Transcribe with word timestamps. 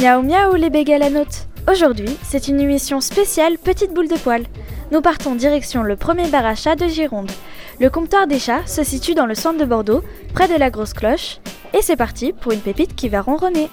Miaou 0.00 0.22
miaou 0.22 0.54
les 0.54 0.70
bégalanotes 0.70 1.46
Aujourd'hui, 1.70 2.16
c'est 2.22 2.48
une 2.48 2.58
émission 2.58 3.02
spéciale 3.02 3.58
Petite 3.58 3.92
boule 3.92 4.08
de 4.08 4.16
poil. 4.16 4.44
Nous 4.92 5.02
partons 5.02 5.34
direction 5.34 5.82
le 5.82 5.94
premier 5.94 6.26
bar 6.28 6.46
à 6.46 6.54
chat 6.54 6.74
de 6.74 6.86
Gironde. 6.86 7.30
Le 7.80 7.90
comptoir 7.90 8.26
des 8.26 8.38
chats 8.38 8.66
se 8.66 8.82
situe 8.82 9.12
dans 9.12 9.26
le 9.26 9.34
centre 9.34 9.58
de 9.58 9.66
Bordeaux, 9.66 10.02
près 10.32 10.48
de 10.48 10.58
la 10.58 10.70
grosse 10.70 10.94
cloche. 10.94 11.40
Et 11.74 11.82
c'est 11.82 11.96
parti 11.96 12.32
pour 12.32 12.52
une 12.52 12.60
pépite 12.60 12.96
qui 12.96 13.10
va 13.10 13.20
ronronner. 13.20 13.68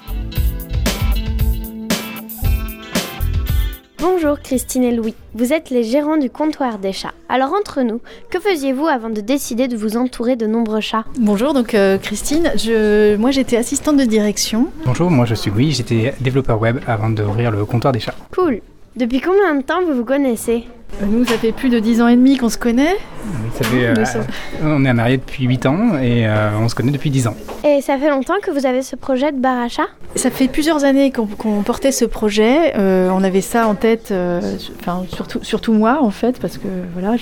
Bonjour 3.99 4.39
Christine 4.39 4.83
et 4.83 4.91
Louis, 4.95 5.15
vous 5.33 5.53
êtes 5.53 5.71
les 5.71 5.83
gérants 5.83 6.17
du 6.17 6.29
comptoir 6.29 6.77
des 6.77 6.93
chats. 6.93 7.13
Alors 7.29 7.53
entre 7.53 7.81
nous, 7.81 7.99
que 8.29 8.39
faisiez-vous 8.39 8.85
avant 8.85 9.09
de 9.09 9.21
décider 9.21 9.67
de 9.67 9.75
vous 9.75 9.97
entourer 9.97 10.35
de 10.35 10.45
nombreux 10.45 10.81
chats 10.81 11.05
Bonjour, 11.19 11.55
donc 11.55 11.73
euh, 11.73 11.97
Christine, 11.97 12.51
je, 12.55 13.15
moi 13.15 13.31
j'étais 13.31 13.57
assistante 13.57 13.97
de 13.97 14.03
direction. 14.03 14.67
Bonjour, 14.85 15.09
moi 15.09 15.25
je 15.25 15.33
suis 15.33 15.49
Louis, 15.49 15.71
j'étais 15.71 16.13
développeur 16.21 16.61
web 16.61 16.77
avant 16.85 17.09
d'ouvrir 17.09 17.49
le 17.49 17.65
comptoir 17.65 17.91
des 17.91 17.99
chats. 17.99 18.13
Cool. 18.35 18.61
Depuis 18.95 19.19
combien 19.19 19.55
de 19.55 19.63
temps 19.63 19.81
vous 19.83 19.95
vous 19.95 20.05
connaissez? 20.05 20.65
Nous, 21.01 21.25
ça 21.25 21.37
fait 21.37 21.51
plus 21.51 21.69
de 21.69 21.79
10 21.79 22.01
ans 22.01 22.07
et 22.07 22.15
demi 22.15 22.37
qu'on 22.37 22.49
se 22.49 22.57
connaît. 22.57 22.95
Ça 23.53 23.63
fait, 23.65 23.85
euh, 23.87 24.03
on 24.63 24.83
est 24.85 24.93
mariés 24.93 25.17
depuis 25.17 25.45
8 25.45 25.65
ans 25.67 25.97
et 26.01 26.25
euh, 26.27 26.49
on 26.59 26.67
se 26.69 26.75
connaît 26.75 26.91
depuis 26.91 27.09
10 27.11 27.27
ans. 27.27 27.35
Et 27.65 27.81
ça 27.81 27.97
fait 27.97 28.09
longtemps 28.09 28.35
que 28.41 28.49
vous 28.51 28.65
avez 28.65 28.81
ce 28.81 28.95
projet 28.95 29.31
de 29.31 29.37
bar 29.37 29.59
à 29.61 29.67
chats 29.67 29.87
Ça 30.15 30.31
fait 30.31 30.47
plusieurs 30.47 30.85
années 30.85 31.11
qu'on 31.11 31.61
portait 31.63 31.91
ce 31.91 32.05
projet. 32.05 32.73
Euh, 32.77 33.09
on 33.13 33.23
avait 33.23 33.41
ça 33.41 33.67
en 33.67 33.75
tête, 33.75 34.09
euh, 34.11 34.41
enfin 34.79 35.03
surtout, 35.13 35.39
surtout 35.43 35.73
moi 35.73 35.99
en 36.01 36.09
fait, 36.11 36.39
parce 36.39 36.57
que 36.57 36.67
voilà, 36.93 37.15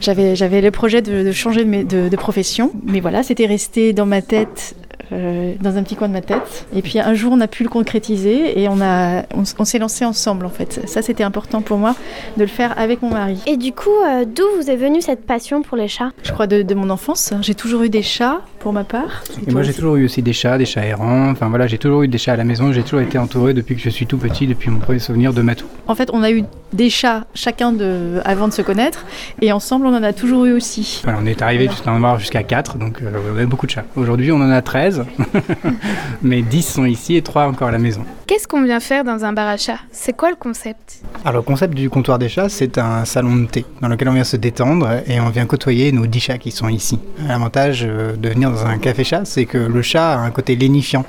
j'avais 0.00 0.36
j'avais 0.36 0.60
le 0.60 0.70
projet 0.70 1.00
de, 1.00 1.22
de 1.22 1.32
changer 1.32 1.64
de, 1.64 1.70
mé- 1.70 1.86
de- 1.86 2.08
de 2.08 2.16
profession. 2.16 2.72
Mais 2.84 3.00
voilà, 3.00 3.22
c'était 3.22 3.46
resté 3.46 3.92
dans 3.92 4.06
ma 4.06 4.20
tête. 4.22 4.74
Euh, 5.12 5.54
dans 5.60 5.76
un 5.76 5.82
petit 5.82 5.96
coin 5.96 6.08
de 6.08 6.12
ma 6.12 6.20
tête. 6.20 6.66
Et 6.74 6.82
puis 6.82 6.98
un 6.98 7.14
jour, 7.14 7.32
on 7.34 7.40
a 7.40 7.48
pu 7.48 7.62
le 7.62 7.68
concrétiser 7.68 8.60
et 8.60 8.68
on, 8.68 8.80
a, 8.80 9.24
on, 9.34 9.64
s'est 9.64 9.78
lancé 9.78 10.04
ensemble 10.04 10.46
en 10.46 10.50
fait. 10.50 10.80
Ça, 10.86 11.02
c'était 11.02 11.24
important 11.24 11.62
pour 11.62 11.78
moi 11.78 11.94
de 12.36 12.42
le 12.42 12.48
faire 12.48 12.78
avec 12.78 13.02
mon 13.02 13.10
mari. 13.10 13.40
Et 13.46 13.56
du 13.56 13.72
coup, 13.72 13.90
euh, 14.06 14.24
d'où 14.24 14.44
vous 14.56 14.70
est 14.70 14.76
venue 14.76 15.00
cette 15.00 15.26
passion 15.26 15.62
pour 15.62 15.76
les 15.76 15.88
chats? 15.88 16.10
Je 16.22 16.32
crois 16.32 16.46
de, 16.46 16.62
de 16.62 16.74
mon 16.74 16.90
enfance. 16.90 17.32
J'ai 17.40 17.54
toujours 17.54 17.82
eu 17.82 17.88
des 17.88 18.02
chats 18.02 18.40
pour 18.58 18.72
ma 18.72 18.84
part. 18.84 19.22
Et 19.46 19.52
moi 19.52 19.62
j'ai 19.62 19.72
toujours 19.72 19.96
eu 19.96 20.04
aussi 20.04 20.22
des 20.22 20.32
chats, 20.32 20.58
des 20.58 20.66
chats 20.66 20.84
errants. 20.84 21.30
Enfin 21.30 21.48
voilà, 21.48 21.66
j'ai 21.66 21.78
toujours 21.78 22.02
eu 22.02 22.08
des 22.08 22.18
chats 22.18 22.32
à 22.32 22.36
la 22.36 22.44
maison. 22.44 22.72
J'ai 22.72 22.82
toujours 22.82 23.00
été 23.00 23.18
entouré 23.18 23.54
depuis 23.54 23.76
que 23.76 23.82
je 23.82 23.90
suis 23.90 24.06
tout 24.06 24.18
petit, 24.18 24.46
depuis 24.46 24.70
mon 24.70 24.78
premier 24.78 24.98
souvenir 24.98 25.32
de 25.32 25.42
Matou. 25.42 25.66
En 25.86 25.94
fait, 25.94 26.10
on 26.12 26.22
a 26.22 26.30
eu 26.30 26.44
des 26.72 26.90
chats 26.90 27.24
chacun 27.34 27.72
de, 27.72 28.20
avant 28.24 28.48
de 28.48 28.52
se 28.52 28.62
connaître 28.62 29.06
et 29.40 29.52
ensemble, 29.52 29.86
on 29.86 29.94
en 29.94 30.02
a 30.02 30.12
toujours 30.12 30.44
eu 30.44 30.52
aussi. 30.52 31.00
Voilà, 31.04 31.18
on 31.22 31.26
est 31.26 31.40
arrivé 31.42 31.68
jusqu'à 31.68 31.90
en 31.90 31.96
avoir 31.96 32.18
jusqu'à 32.18 32.42
4, 32.42 32.78
donc 32.78 33.00
euh, 33.00 33.10
on 33.32 33.36
avait 33.36 33.46
beaucoup 33.46 33.66
de 33.66 33.70
chats. 33.70 33.84
Aujourd'hui 33.96 34.32
on 34.32 34.36
en 34.36 34.50
a 34.50 34.62
13, 34.62 34.97
mais 36.22 36.42
10 36.42 36.62
sont 36.62 36.84
ici 36.84 37.16
et 37.16 37.22
3 37.22 37.46
encore 37.46 37.68
à 37.68 37.72
la 37.72 37.78
maison. 37.78 38.04
Qu'est-ce 38.26 38.46
qu'on 38.46 38.62
vient 38.62 38.80
faire 38.80 39.04
dans 39.04 39.24
un 39.24 39.32
bar 39.32 39.48
à 39.48 39.56
chat? 39.56 39.78
C'est 39.90 40.14
quoi 40.14 40.28
le 40.28 40.36
concept? 40.36 41.00
Alors 41.24 41.40
le 41.40 41.42
concept 41.42 41.74
du 41.74 41.88
comptoir 41.88 42.18
des 42.18 42.28
chats, 42.28 42.48
c'est 42.48 42.76
un 42.76 43.04
salon 43.04 43.36
de 43.36 43.46
thé 43.46 43.64
dans 43.80 43.88
lequel 43.88 44.08
on 44.08 44.12
vient 44.12 44.24
se 44.24 44.36
détendre 44.36 44.88
et 45.06 45.18
on 45.18 45.30
vient 45.30 45.46
côtoyer 45.46 45.92
nos 45.92 46.06
10 46.06 46.20
chats 46.20 46.38
qui 46.38 46.50
sont 46.50 46.68
ici. 46.68 46.98
L'avantage 47.26 47.84
euh, 47.88 48.16
de 48.16 48.28
venir 48.28 48.50
dans 48.50 48.66
un 48.66 48.78
café 48.78 49.02
chat, 49.04 49.24
c'est 49.24 49.46
que 49.46 49.58
le 49.58 49.82
chat 49.82 50.12
a 50.12 50.18
un 50.18 50.30
côté 50.30 50.56
lénifiant. 50.56 51.04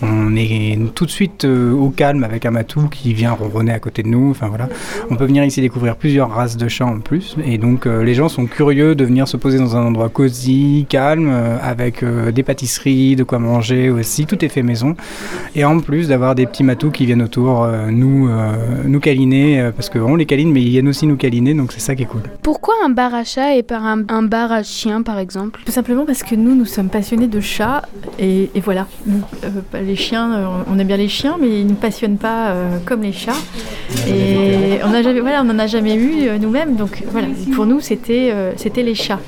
On 0.00 0.34
est 0.34 0.78
tout 0.94 1.04
de 1.06 1.10
suite 1.10 1.44
euh, 1.44 1.72
au 1.72 1.90
calme 1.90 2.24
avec 2.24 2.46
un 2.46 2.50
matou 2.50 2.88
qui 2.88 3.12
vient 3.12 3.32
ronronner 3.32 3.72
à 3.72 3.78
côté 3.78 4.02
de 4.02 4.08
nous. 4.08 4.30
Enfin 4.30 4.48
voilà, 4.48 4.68
on 5.10 5.16
peut 5.16 5.26
venir 5.26 5.44
ici 5.44 5.60
découvrir 5.60 5.96
plusieurs 5.96 6.30
races 6.30 6.56
de 6.56 6.68
chats 6.68 6.86
en 6.86 7.00
plus 7.00 7.36
et 7.44 7.58
donc 7.58 7.86
euh, 7.86 8.02
les 8.02 8.14
gens 8.14 8.28
sont 8.28 8.46
curieux 8.46 8.94
de 8.94 9.04
venir 9.04 9.28
se 9.28 9.36
poser 9.36 9.58
dans 9.58 9.76
un 9.76 9.82
endroit 9.82 10.08
cosy, 10.08 10.86
calme, 10.88 11.30
avec 11.62 12.04
des 12.04 12.42
pâtisseries, 12.42 13.14
de 13.14 13.24
quoi 13.32 13.38
manger 13.38 13.88
aussi. 13.88 14.26
Tout 14.26 14.44
est 14.44 14.48
fait 14.50 14.62
maison 14.62 14.94
et 15.56 15.64
en 15.64 15.80
plus 15.80 16.08
d'avoir 16.08 16.34
des 16.34 16.44
petits 16.44 16.64
matous 16.64 16.90
qui 16.90 17.06
viennent 17.06 17.22
autour 17.22 17.62
euh, 17.62 17.86
nous 17.90 18.28
euh, 18.28 18.52
nous 18.84 19.00
câliner 19.00 19.58
euh, 19.58 19.70
parce 19.72 19.88
qu'on 19.88 20.16
les 20.16 20.26
câline 20.26 20.52
mais 20.52 20.60
ils 20.60 20.68
viennent 20.68 20.88
aussi 20.88 21.06
nous 21.06 21.16
câliner 21.16 21.54
donc 21.54 21.72
c'est 21.72 21.80
ça 21.80 21.94
qui 21.94 22.02
est 22.02 22.06
cool. 22.06 22.20
Pourquoi 22.42 22.74
un 22.84 22.90
bar 22.90 23.14
à 23.14 23.24
chat 23.24 23.56
et 23.56 23.62
pas 23.62 23.78
un, 23.78 24.04
un 24.08 24.22
bar 24.22 24.52
à 24.52 24.62
chien 24.62 25.00
par 25.00 25.18
exemple? 25.18 25.62
Tout 25.64 25.72
simplement 25.72 26.04
parce 26.04 26.22
que 26.22 26.34
nous, 26.34 26.54
nous 26.54 26.66
sommes 26.66 26.90
passionnés 26.90 27.26
de 27.26 27.40
chats 27.40 27.82
et, 28.18 28.50
et 28.54 28.60
voilà. 28.60 28.86
Nous, 29.06 29.22
les 29.74 29.96
chiens, 29.96 30.50
on 30.68 30.78
aime 30.78 30.86
bien 30.86 30.96
les 30.96 31.08
chiens, 31.08 31.36
mais 31.40 31.60
ils 31.60 31.64
ne 31.64 31.70
nous 31.70 31.76
passionnent 31.76 32.18
pas 32.18 32.50
euh, 32.50 32.78
comme 32.84 33.02
les 33.02 33.12
chats. 33.12 33.32
Et 34.08 34.78
on 34.84 34.90
n'a 34.90 35.02
jamais, 35.02 35.20
voilà, 35.20 35.42
on 35.42 35.44
n'en 35.44 35.58
a 35.58 35.66
jamais 35.66 35.94
eu 35.94 36.38
nous-mêmes. 36.40 36.76
Donc 36.76 37.02
voilà, 37.10 37.28
pour 37.54 37.66
nous, 37.66 37.80
c'était 37.80 38.30
euh, 38.32 38.52
c'était 38.56 38.82
les 38.82 38.94
chats. 38.94 39.20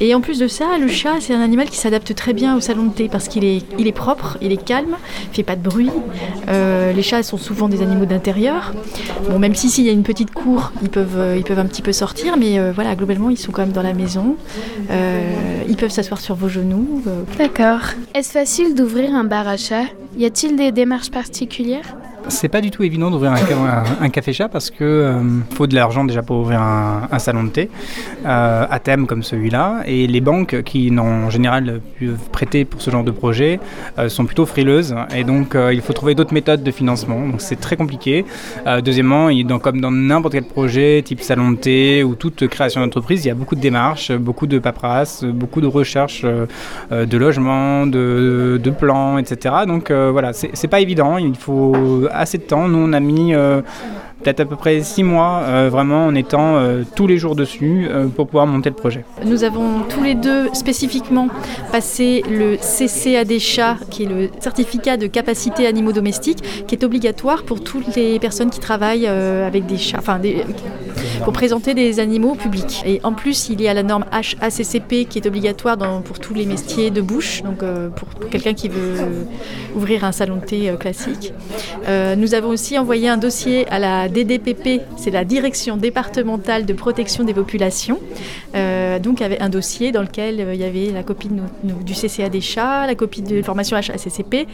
Et 0.00 0.14
en 0.14 0.20
plus 0.20 0.38
de 0.38 0.48
ça, 0.48 0.78
le 0.80 0.88
chat, 0.88 1.14
c'est 1.20 1.34
un 1.34 1.40
animal 1.40 1.68
qui 1.68 1.78
s'adapte 1.78 2.14
très 2.14 2.32
bien 2.32 2.56
au 2.56 2.60
salon 2.60 2.84
de 2.84 2.92
thé 2.92 3.08
parce 3.10 3.28
qu'il 3.28 3.44
est, 3.44 3.45
il 3.78 3.86
est 3.86 3.92
propre, 3.92 4.38
il 4.40 4.52
est 4.52 4.62
calme, 4.62 4.96
il 5.30 5.34
fait 5.34 5.42
pas 5.42 5.56
de 5.56 5.62
bruit. 5.62 5.90
Euh, 6.48 6.92
les 6.92 7.02
chats 7.02 7.22
sont 7.22 7.38
souvent 7.38 7.68
des 7.68 7.82
animaux 7.82 8.06
d'intérieur. 8.06 8.72
Même 9.38 9.54
si 9.54 9.68
s'il 9.68 9.84
y 9.84 9.88
a 9.88 9.92
une 9.92 10.02
petite 10.02 10.32
cour, 10.32 10.72
ils 10.82 10.88
peuvent, 10.88 11.16
euh, 11.16 11.42
un 11.56 11.66
petit 11.66 11.82
peu 11.82 11.92
sortir, 11.92 12.36
mais 12.36 12.58
euh, 12.58 12.72
voilà, 12.74 12.94
globalement, 12.94 13.30
ils 13.30 13.38
sont 13.38 13.52
quand 13.52 13.62
même 13.62 13.72
dans 13.72 13.82
la 13.82 13.94
maison. 13.94 14.36
Ils 15.68 15.76
peuvent 15.76 15.90
s'asseoir 15.90 16.20
sur 16.20 16.34
vos 16.34 16.48
genoux. 16.48 17.02
D'accord. 17.38 17.80
Est-ce 18.14 18.32
facile 18.32 18.74
d'ouvrir 18.74 19.14
un 19.14 19.24
bar 19.24 19.48
à 19.48 19.56
chat 19.56 19.84
Y 20.16 20.26
a-t-il 20.26 20.56
des 20.56 20.72
démarches 20.72 21.10
particulières? 21.10 21.96
C'est 22.28 22.48
pas 22.48 22.60
du 22.60 22.70
tout 22.72 22.82
évident 22.82 23.10
d'ouvrir 23.10 23.32
un, 23.32 23.36
ca- 23.36 23.56
un- 23.56 24.04
un 24.04 24.08
café 24.10 24.32
chat 24.32 24.48
parce 24.48 24.70
que 24.70 24.82
euh, 24.84 25.20
faut 25.54 25.66
de 25.68 25.74
l'argent 25.76 26.04
déjà 26.04 26.22
pour 26.22 26.38
ouvrir 26.38 26.60
un, 26.60 27.18
salon 27.18 27.44
de 27.44 27.50
thé 27.50 27.70
euh, 28.26 28.66
à 28.68 28.78
thème 28.80 29.06
comme 29.06 29.22
celui-là 29.22 29.82
et 29.86 30.06
les 30.08 30.20
banques 30.20 30.62
qui 30.64 30.90
n'ont 30.90 31.26
en 31.26 31.30
général 31.30 31.80
pu 31.96 32.10
prêter 32.32 32.64
pour 32.64 32.82
ce 32.82 32.90
genre 32.90 33.04
de 33.04 33.10
projet 33.12 33.60
euh, 33.98 34.08
sont 34.08 34.24
plutôt 34.26 34.44
frileuses 34.44 34.94
et 35.14 35.22
donc 35.24 35.56
il 35.72 35.80
faut 35.80 35.92
trouver 35.92 36.14
d'autres 36.14 36.34
méthodes 36.34 36.62
de 36.64 36.70
financement 36.70 37.26
donc 37.28 37.40
c'est 37.40 37.60
très 37.60 37.76
compliqué. 37.76 38.24
Deuxièmement, 38.84 39.28
comme 39.60 39.80
dans 39.80 39.90
n'importe 39.90 40.34
quel 40.34 40.44
projet 40.44 41.02
type 41.04 41.20
salon 41.22 41.52
de 41.52 41.56
thé 41.56 42.02
ou 42.04 42.14
toute 42.14 42.46
création 42.48 42.80
d'entreprise, 42.80 43.24
il 43.24 43.28
y 43.28 43.30
a 43.30 43.34
beaucoup 43.34 43.54
de 43.54 43.60
démarches, 43.60 44.12
beaucoup 44.12 44.46
de 44.46 44.58
paperasse, 44.58 45.24
beaucoup 45.24 45.60
de 45.60 45.66
recherches 45.66 46.24
de 46.90 47.16
logement, 47.16 47.86
de, 47.86 48.60
de 48.62 48.70
plans, 48.70 49.18
etc. 49.18 49.54
Donc 49.66 49.90
voilà, 49.90 50.32
c'est 50.32 50.68
pas 50.68 50.80
évident, 50.80 51.16
il 51.18 51.34
faut 51.36 51.74
assez 52.16 52.38
de 52.38 52.42
temps. 52.42 52.68
Nous, 52.68 52.78
on 52.78 52.92
a 52.92 53.00
mis 53.00 53.34
euh, 53.34 53.60
peut-être 54.22 54.40
à 54.40 54.44
peu 54.44 54.56
près 54.56 54.82
six 54.82 55.02
mois 55.02 55.42
euh, 55.44 55.68
vraiment 55.70 56.06
en 56.06 56.14
étant 56.14 56.56
euh, 56.56 56.82
tous 56.94 57.06
les 57.06 57.18
jours 57.18 57.36
dessus 57.36 57.88
pour 58.14 58.26
pouvoir 58.26 58.46
monter 58.46 58.70
le 58.70 58.76
projet. 58.76 59.04
Nous 59.24 59.44
avons 59.44 59.82
tous 59.88 60.02
les 60.02 60.14
deux 60.14 60.48
spécifiquement 60.52 61.28
passé 61.72 62.22
le 62.28 62.56
CCAD 62.56 63.38
chat, 63.38 63.76
qui 63.90 64.04
est 64.04 64.06
le 64.06 64.30
certificat 64.40 64.96
de 64.96 65.06
capacité 65.06 65.66
animaux 65.66 65.92
domestiques, 65.92 66.66
qui 66.66 66.74
est 66.74 66.84
obligatoire 66.84 67.44
pour 67.44 67.62
toutes 67.62 67.94
les 67.96 68.18
personnes 68.18 68.50
qui 68.50 68.60
travaillent 68.60 69.06
avec 69.06 69.66
des 69.66 69.78
chats, 69.78 70.00
pour 71.24 71.32
présenter 71.32 71.74
des 71.74 72.00
animaux 72.00 72.32
au 72.32 72.34
public. 72.34 72.82
Et 72.86 73.00
en 73.02 73.12
plus, 73.12 73.48
il 73.48 73.60
y 73.60 73.68
a 73.68 73.74
la 73.74 73.82
norme 73.82 74.04
HACCP 74.12 75.06
qui 75.08 75.18
est 75.18 75.26
obligatoire 75.26 75.76
pour 76.02 76.18
tous 76.18 76.34
les 76.34 76.46
métiers 76.46 76.90
de 76.90 77.00
bouche, 77.00 77.42
donc 77.42 77.62
euh, 77.62 77.88
pour, 77.88 78.08
quelqu'un 78.30 78.54
qui 78.54 78.68
veut 78.68 79.26
ouvrir 79.74 80.04
un 80.04 80.12
salon 80.12 80.36
de 80.36 80.44
thé 80.44 80.70
euh, 80.70 80.76
classique. 80.76 81.32
Euh, 81.88 82.16
nous 82.16 82.34
avons 82.34 82.48
aussi 82.48 82.78
envoyé 82.78 83.08
un 83.08 83.16
dossier 83.16 83.68
à 83.68 83.78
la 83.78 84.08
DDPP, 84.08 84.82
c'est 84.96 85.10
la 85.10 85.24
Direction 85.24 85.76
départementale 85.76 86.64
de 86.64 86.72
protection 86.72 87.24
des 87.24 87.34
populations, 87.34 88.00
euh, 88.54 88.98
donc 88.98 89.20
avec 89.20 89.40
un 89.40 89.48
dossier 89.48 89.92
dans 89.92 90.02
lequel 90.02 90.46
il 90.52 90.60
y 90.60 90.64
avait 90.64 90.92
la 90.92 91.02
copie 91.02 91.28
du 91.28 91.92
CCA 91.92 92.28
des 92.28 92.40
chats, 92.40 92.86
la 92.86 92.94
copie 92.94 93.22
de 93.22 93.42
formation 93.42 93.76
HACCP 93.76 94.46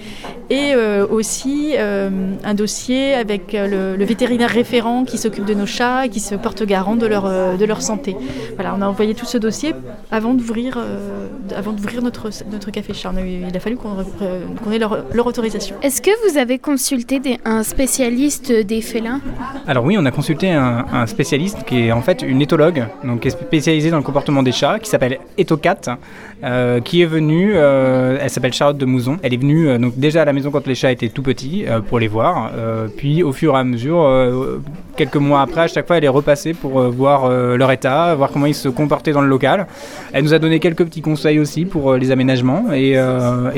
et 0.50 0.74
aussi 1.10 1.74
un 1.78 2.54
dossier 2.54 3.14
avec 3.14 3.52
le, 3.52 3.96
le 3.96 4.04
vétérinaire 4.04 4.50
référent 4.50 5.04
qui 5.04 5.18
s'occupe 5.18 5.44
de 5.44 5.54
nos 5.54 5.66
chats 5.66 6.08
qui 6.08 6.20
se 6.20 6.34
porte 6.42 6.62
garant 6.64 6.96
de 6.96 7.06
leur, 7.06 7.24
euh, 7.26 7.56
de 7.56 7.64
leur 7.64 7.80
santé. 7.82 8.16
Voilà, 8.56 8.74
on 8.76 8.82
a 8.82 8.86
envoyé 8.86 9.14
tout 9.14 9.26
ce 9.26 9.38
dossier 9.38 9.72
avant 10.10 10.34
d'ouvrir 10.34 10.76
euh, 10.76 11.28
avant 11.56 11.72
d'ouvrir 11.72 12.02
notre, 12.02 12.28
notre 12.50 12.70
café 12.70 12.92
chat. 12.94 13.12
Il 13.50 13.56
a 13.56 13.60
fallu 13.60 13.76
qu'on 13.76 13.90
euh, 14.22 14.44
qu'on 14.62 14.70
ait 14.72 14.78
leur, 14.78 15.04
leur 15.12 15.26
autorisation. 15.26 15.76
Est-ce 15.82 16.00
que 16.02 16.10
vous 16.30 16.38
avez 16.38 16.58
consulté 16.58 17.18
des- 17.20 17.38
un 17.44 17.62
spécialiste 17.62 18.52
des 18.52 18.80
félins? 18.80 19.20
Alors 19.66 19.84
oui, 19.84 19.96
on 19.98 20.04
a 20.06 20.10
consulté 20.10 20.50
un, 20.50 20.84
un 20.92 21.06
spécialiste 21.06 21.64
qui 21.64 21.86
est 21.86 21.92
en 21.92 22.02
fait 22.02 22.22
une 22.22 22.40
éthologue, 22.42 22.84
donc 23.04 23.20
qui 23.20 23.28
est 23.28 23.32
spécialisée 23.32 23.90
dans 23.90 23.98
le 23.98 24.02
comportement 24.02 24.42
des 24.42 24.52
chats, 24.52 24.78
qui 24.78 24.88
s'appelle 24.88 25.18
Ethocat, 25.38 25.98
euh, 26.44 26.80
qui 26.80 27.02
est 27.02 27.06
venue, 27.06 27.52
euh, 27.54 28.18
elle 28.20 28.30
s'appelle 28.30 28.52
Charlotte 28.52 28.78
de 28.78 28.86
Mouzon. 28.86 29.18
Elle 29.22 29.34
est 29.34 29.36
venue 29.36 29.68
euh, 29.68 29.78
donc 29.78 29.96
déjà 29.96 30.22
à 30.22 30.24
la 30.24 30.32
maison 30.32 30.50
quand 30.50 30.66
les 30.66 30.74
chats 30.74 30.92
étaient 30.92 31.08
tout 31.08 31.22
petits 31.22 31.64
euh, 31.66 31.80
pour 31.80 31.98
les 31.98 32.08
voir, 32.08 32.50
euh, 32.56 32.88
puis 32.96 33.22
au 33.22 33.32
fur 33.32 33.54
et 33.54 33.58
à 33.58 33.64
mesure, 33.64 34.00
euh, 34.02 34.60
quelques 34.96 35.16
mois 35.16 35.42
après, 35.42 35.62
à 35.62 35.66
chaque 35.68 35.86
fois, 35.86 35.96
elle 35.98 36.04
est 36.04 36.08
repassée 36.22 36.54
pour 36.54 36.72
euh, 36.80 36.88
voir 36.88 37.24
euh, 37.24 37.56
leur 37.60 37.70
état, 37.72 38.14
voir 38.14 38.30
comment 38.32 38.46
ils 38.46 38.54
se 38.66 38.68
comportaient 38.80 39.12
dans 39.12 39.20
le 39.26 39.28
local. 39.36 39.66
Elle 40.12 40.24
nous 40.24 40.34
a 40.34 40.38
donné 40.38 40.58
quelques 40.60 40.84
petits 40.88 41.02
conseils 41.10 41.38
aussi 41.44 41.64
pour 41.72 41.82
euh, 41.92 41.98
les 42.02 42.10
aménagements, 42.10 42.62
et, 42.72 42.96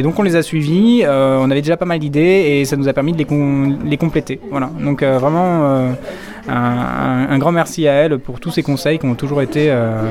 donc 0.07 0.19
on 0.19 0.23
les 0.29 0.37
a 0.37 0.43
suivis. 0.43 1.05
on 1.45 1.51
avait 1.51 1.63
déjà 1.67 1.77
pas 1.77 1.85
mal 1.93 1.99
d'idées 1.99 2.37
et 2.61 2.65
ça 2.65 2.77
nous 2.77 2.89
a 2.89 2.93
permis 2.93 3.13
de 3.13 3.19
les, 3.19 3.25
com- 3.27 3.79
les 3.85 3.99
compléter. 4.05 4.37
Voilà, 4.51 4.69
donc 4.89 5.03
vraiment. 5.03 5.49
un, 6.49 7.27
un- 7.35 7.39
grand 7.39 7.53
merci 7.53 7.89
à 7.89 7.93
elle 7.93 8.19
pour 8.19 8.39
tous 8.41 8.51
ses 8.57 8.63
conseils 8.63 8.99
qui 8.99 9.07
ont 9.07 9.15
toujours 9.15 9.41
été 9.43 9.63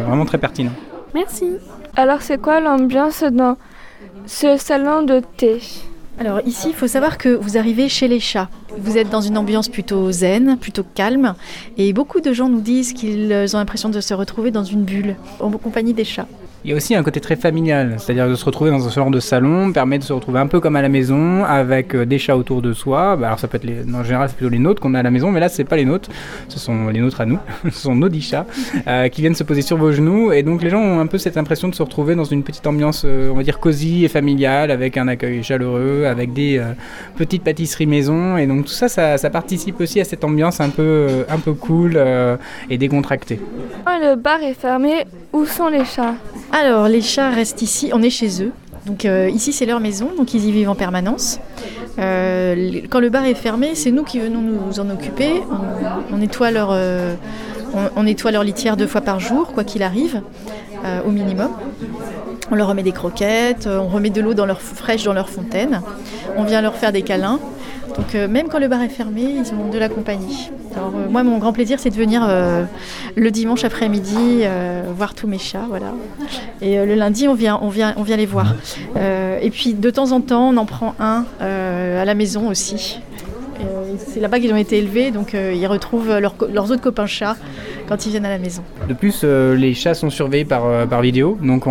vraiment 0.07 0.25
très 0.25 0.37
pertinents. 0.37 0.77
Merci. 1.13 1.47
Alors 1.95 2.21
c'est 2.21 2.41
quoi 2.41 2.59
l'ambiance 2.59 3.23
dans 3.41 3.55
ce 4.25 4.57
salon 4.57 5.03
de 5.03 5.21
thé? 5.37 5.59
Alors 6.19 6.41
ici, 6.45 6.67
il 6.69 6.75
faut 6.75 6.87
savoir 6.87 7.17
que 7.17 7.29
vous 7.29 7.57
arrivez 7.57 7.89
chez 7.89 8.07
les 8.07 8.19
chats. 8.19 8.49
Vous 8.77 8.97
êtes 8.97 9.09
dans 9.09 9.21
une 9.21 9.37
ambiance 9.37 9.67
plutôt 9.67 10.11
zen, 10.11 10.57
plutôt 10.57 10.83
calme, 10.95 11.33
et 11.77 11.91
beaucoup 11.91 12.21
de 12.21 12.33
gens 12.33 12.49
nous 12.49 12.61
disent 12.61 12.93
qu'ils 12.93 13.33
ont 13.53 13.57
l'impression 13.57 13.89
de 13.89 13.99
se 13.99 14.13
retrouver 14.13 14.51
dans 14.51 14.63
une 14.63 14.83
bulle 14.83 15.15
en 15.39 15.49
compagnie 15.51 15.93
des 15.93 16.05
chats. 16.05 16.27
Il 16.65 16.69
y 16.69 16.73
a 16.73 16.77
aussi 16.77 16.95
un 16.95 17.03
côté 17.03 17.19
très 17.19 17.35
familial, 17.35 17.95
c'est-à-dire 17.97 18.29
de 18.29 18.35
se 18.35 18.45
retrouver 18.45 18.71
dans 18.71 18.87
un 18.87 18.89
genre 18.89 19.11
de 19.11 19.19
salon 19.19 19.73
permet 19.73 19.99
de 19.99 20.03
se 20.05 20.13
retrouver 20.13 20.39
un 20.39 20.47
peu 20.47 20.61
comme 20.61 20.77
à 20.77 20.81
la 20.81 20.87
maison 20.87 21.43
avec 21.43 21.93
euh, 21.93 22.05
des 22.05 22.17
chats 22.17 22.37
autour 22.37 22.61
de 22.61 22.71
soi. 22.71 23.17
Bah, 23.17 23.27
alors 23.27 23.39
ça 23.39 23.49
peut 23.49 23.57
être 23.57 23.65
les, 23.65 23.83
en 23.93 24.01
général 24.05 24.29
c'est 24.29 24.37
plutôt 24.37 24.49
les 24.49 24.59
nôtres 24.59 24.81
qu'on 24.81 24.93
a 24.93 24.99
à 24.99 25.03
la 25.03 25.11
maison, 25.11 25.29
mais 25.29 25.41
là 25.41 25.49
c'est 25.49 25.65
pas 25.65 25.75
les 25.75 25.83
nôtres, 25.83 26.09
ce 26.47 26.59
sont 26.59 26.87
les 26.87 27.01
nôtres 27.01 27.19
à 27.19 27.25
nous, 27.25 27.37
ce 27.65 27.71
sont 27.71 27.95
nos 27.95 28.07
dix 28.07 28.21
chats 28.21 28.45
euh, 28.87 29.09
qui 29.09 29.19
viennent 29.19 29.35
se 29.35 29.43
poser 29.43 29.61
sur 29.61 29.75
vos 29.75 29.91
genoux. 29.91 30.31
Et 30.31 30.41
donc 30.41 30.63
les 30.63 30.69
gens 30.69 30.79
ont 30.79 31.01
un 31.01 31.07
peu 31.07 31.17
cette 31.17 31.35
impression 31.35 31.67
de 31.67 31.75
se 31.75 31.83
retrouver 31.83 32.15
dans 32.15 32.23
une 32.23 32.43
petite 32.43 32.65
ambiance, 32.65 33.03
euh, 33.03 33.29
on 33.29 33.35
va 33.35 33.43
dire 33.43 33.59
cosy 33.59 34.05
et 34.05 34.07
familiale 34.07 34.71
avec 34.71 34.95
un 34.95 35.09
accueil 35.09 35.43
chaleureux, 35.43 36.05
avec 36.05 36.31
des 36.31 36.63
petites 37.17 37.43
pâtisseries 37.43 37.87
maison. 37.87 38.37
Et 38.37 38.47
donc 38.47 38.67
tout 38.67 38.71
ça, 38.71 38.87
ça, 38.87 39.29
participe 39.29 39.81
aussi 39.81 39.99
à 39.99 40.05
cette 40.05 40.23
ambiance 40.23 40.61
un 40.61 40.69
peu, 40.69 41.25
un 41.27 41.39
peu 41.39 41.51
cool 41.51 42.01
et 42.69 42.77
décontractée. 42.77 43.41
Le 43.85 44.15
bar 44.15 44.41
est 44.41 44.53
fermé, 44.53 45.05
où 45.33 45.45
sont 45.45 45.67
les 45.67 45.83
chats? 45.83 46.15
Alors, 46.53 46.87
les 46.87 47.01
chats 47.01 47.31
restent 47.31 47.63
ici, 47.63 47.89
on 47.93 48.03
est 48.03 48.11
chez 48.11 48.43
eux. 48.43 48.51
Donc 48.85 49.05
euh, 49.05 49.29
ici 49.29 49.53
c'est 49.53 49.65
leur 49.65 49.79
maison, 49.79 50.09
donc 50.15 50.33
ils 50.33 50.45
y 50.45 50.51
vivent 50.51 50.69
en 50.69 50.75
permanence. 50.75 51.39
Euh, 51.99 52.81
quand 52.89 52.99
le 52.99 53.09
bar 53.09 53.25
est 53.25 53.33
fermé, 53.33 53.75
c'est 53.75 53.91
nous 53.91 54.03
qui 54.03 54.19
venons 54.19 54.41
nous 54.41 54.79
en 54.79 54.89
occuper. 54.89 55.41
On, 56.11 56.17
nettoie, 56.17 56.51
leur, 56.51 56.69
euh, 56.71 57.15
nettoie 58.03 58.31
leur 58.31 58.43
litière 58.43 58.77
deux 58.77 58.87
fois 58.87 59.01
par 59.01 59.19
jour, 59.19 59.51
quoi 59.53 59.63
qu'il 59.63 59.81
arrive, 59.83 60.21
au 61.07 61.11
minimum. 61.11 61.49
On 62.51 62.55
leur 62.55 62.67
remet 62.67 62.83
des 62.83 62.91
croquettes, 62.91 63.67
on 63.67 63.87
remet 63.87 64.09
de 64.09 64.21
l'eau 64.21 64.35
fraîche 64.55 65.03
dans 65.03 65.13
leur 65.13 65.29
fontaine. 65.29 65.81
On 66.37 66.43
vient 66.43 66.61
leur 66.61 66.75
faire 66.75 66.91
des 66.91 67.01
câlins. 67.01 67.39
Donc 67.97 68.15
euh, 68.15 68.27
même 68.27 68.47
quand 68.47 68.59
le 68.59 68.67
bar 68.67 68.81
est 68.81 68.89
fermé, 68.89 69.21
ils 69.21 69.53
ont 69.53 69.69
de 69.69 69.77
la 69.77 69.89
compagnie. 69.89 70.49
Alors 70.75 70.93
euh, 70.95 71.09
moi, 71.09 71.23
mon 71.23 71.37
grand 71.37 71.53
plaisir, 71.53 71.79
c'est 71.79 71.89
de 71.89 71.95
venir 71.95 72.25
euh, 72.27 72.63
le 73.15 73.31
dimanche 73.31 73.63
après-midi 73.63 74.43
voir 74.95 75.13
tous 75.15 75.27
mes 75.27 75.37
chats, 75.37 75.65
voilà. 75.69 75.93
Et 76.61 76.83
le 76.85 76.95
lundi, 76.95 77.27
on 77.27 77.33
vient, 77.33 77.59
on 77.61 77.69
vient, 77.69 77.93
on 77.97 78.03
vient 78.03 78.17
les 78.17 78.25
voir. 78.25 78.55
et 78.95 79.49
puis 79.49 79.73
de 79.73 79.89
temps 79.89 80.11
en 80.11 80.21
temps, 80.21 80.49
on 80.49 80.57
en 80.57 80.65
prend 80.65 80.95
un 80.99 81.25
à 81.39 82.05
la 82.05 82.15
maison 82.15 82.49
aussi. 82.49 82.99
C'est 83.97 84.19
là-bas 84.19 84.39
qu'ils 84.39 84.51
ont 84.51 84.57
été 84.57 84.77
élevés, 84.77 85.11
donc 85.11 85.33
ils 85.33 85.67
retrouvent 85.67 86.19
leurs 86.19 86.71
autres 86.71 86.81
copains 86.81 87.05
chats 87.05 87.37
quand 87.87 88.05
ils 88.05 88.09
viennent 88.09 88.25
à 88.25 88.29
la 88.29 88.39
maison. 88.39 88.63
De 88.87 88.93
plus, 88.93 89.23
les 89.23 89.73
chats 89.73 89.93
sont 89.93 90.09
surveillés 90.09 90.45
par, 90.45 91.01
vidéo, 91.01 91.37
donc 91.41 91.63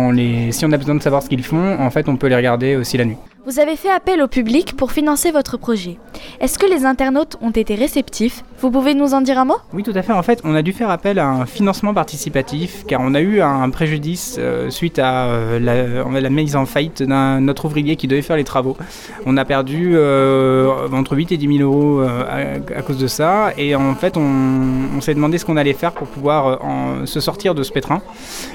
si 0.51 0.65
on 0.65 0.71
a 0.71 0.77
besoin 0.77 0.95
de 0.95 1.01
savoir 1.01 1.23
ce 1.23 1.29
qu'ils 1.29 1.43
font, 1.43 1.79
en 1.79 1.89
fait, 1.89 2.09
on 2.09 2.17
peut 2.17 2.27
les 2.27 2.35
regarder 2.35 2.75
aussi 2.75 2.97
la 2.97 3.05
nuit. 3.05 3.17
Vous 3.45 3.59
avez 3.59 3.75
fait 3.75 3.89
appel 3.89 4.21
au 4.21 4.29
public 4.29 4.77
pour 4.77 4.93
financer 4.93 5.31
votre 5.31 5.57
projet. 5.57 5.97
Est-ce 6.39 6.57
que 6.57 6.65
les 6.65 6.85
internautes 6.85 7.35
ont 7.41 7.51
été 7.51 7.75
réceptifs 7.75 8.41
Vous 8.63 8.71
pouvez 8.71 8.95
nous 8.95 9.13
en 9.13 9.19
dire 9.19 9.37
un 9.39 9.43
mot? 9.43 9.57
Oui, 9.73 9.83
tout 9.83 9.91
à 9.93 10.01
fait. 10.03 10.13
En 10.13 10.23
fait, 10.23 10.39
on 10.45 10.55
a 10.55 10.61
dû 10.61 10.71
faire 10.71 10.89
appel 10.89 11.19
à 11.19 11.27
un 11.27 11.45
financement 11.45 11.93
participatif 11.93 12.85
car 12.87 13.01
on 13.03 13.13
a 13.13 13.19
eu 13.19 13.41
un 13.41 13.69
préjudice 13.69 14.37
euh, 14.39 14.69
suite 14.69 14.99
à 14.99 15.25
euh, 15.25 15.59
la, 15.59 16.29
mise 16.29 16.55
en 16.55 16.65
faillite 16.65 17.03
d'un 17.03 17.41
notre 17.41 17.65
ouvrier 17.65 17.97
qui 17.97 18.07
devait 18.07 18.21
faire 18.21 18.37
les 18.37 18.45
travaux. 18.45 18.77
On 19.25 19.35
a 19.35 19.43
perdu 19.43 19.95
euh, 19.95 20.87
entre 20.93 21.17
8 21.17 21.33
et 21.33 21.37
10 21.37 21.57
000 21.57 21.69
euros 21.69 22.03
à, 22.03 22.81
cause 22.83 22.97
de 22.97 23.07
ça 23.07 23.51
et 23.57 23.75
en 23.75 23.95
fait, 23.95 24.15
on, 24.15 25.01
s'est 25.01 25.13
demandé 25.13 25.37
ce 25.37 25.43
qu'on 25.43 25.57
allait 25.57 25.73
faire 25.73 25.91
pour 25.91 26.07
pouvoir 26.07 26.59
se 27.03 27.19
sortir 27.19 27.55
de 27.55 27.63
ce 27.63 27.73
pétrin. 27.73 28.01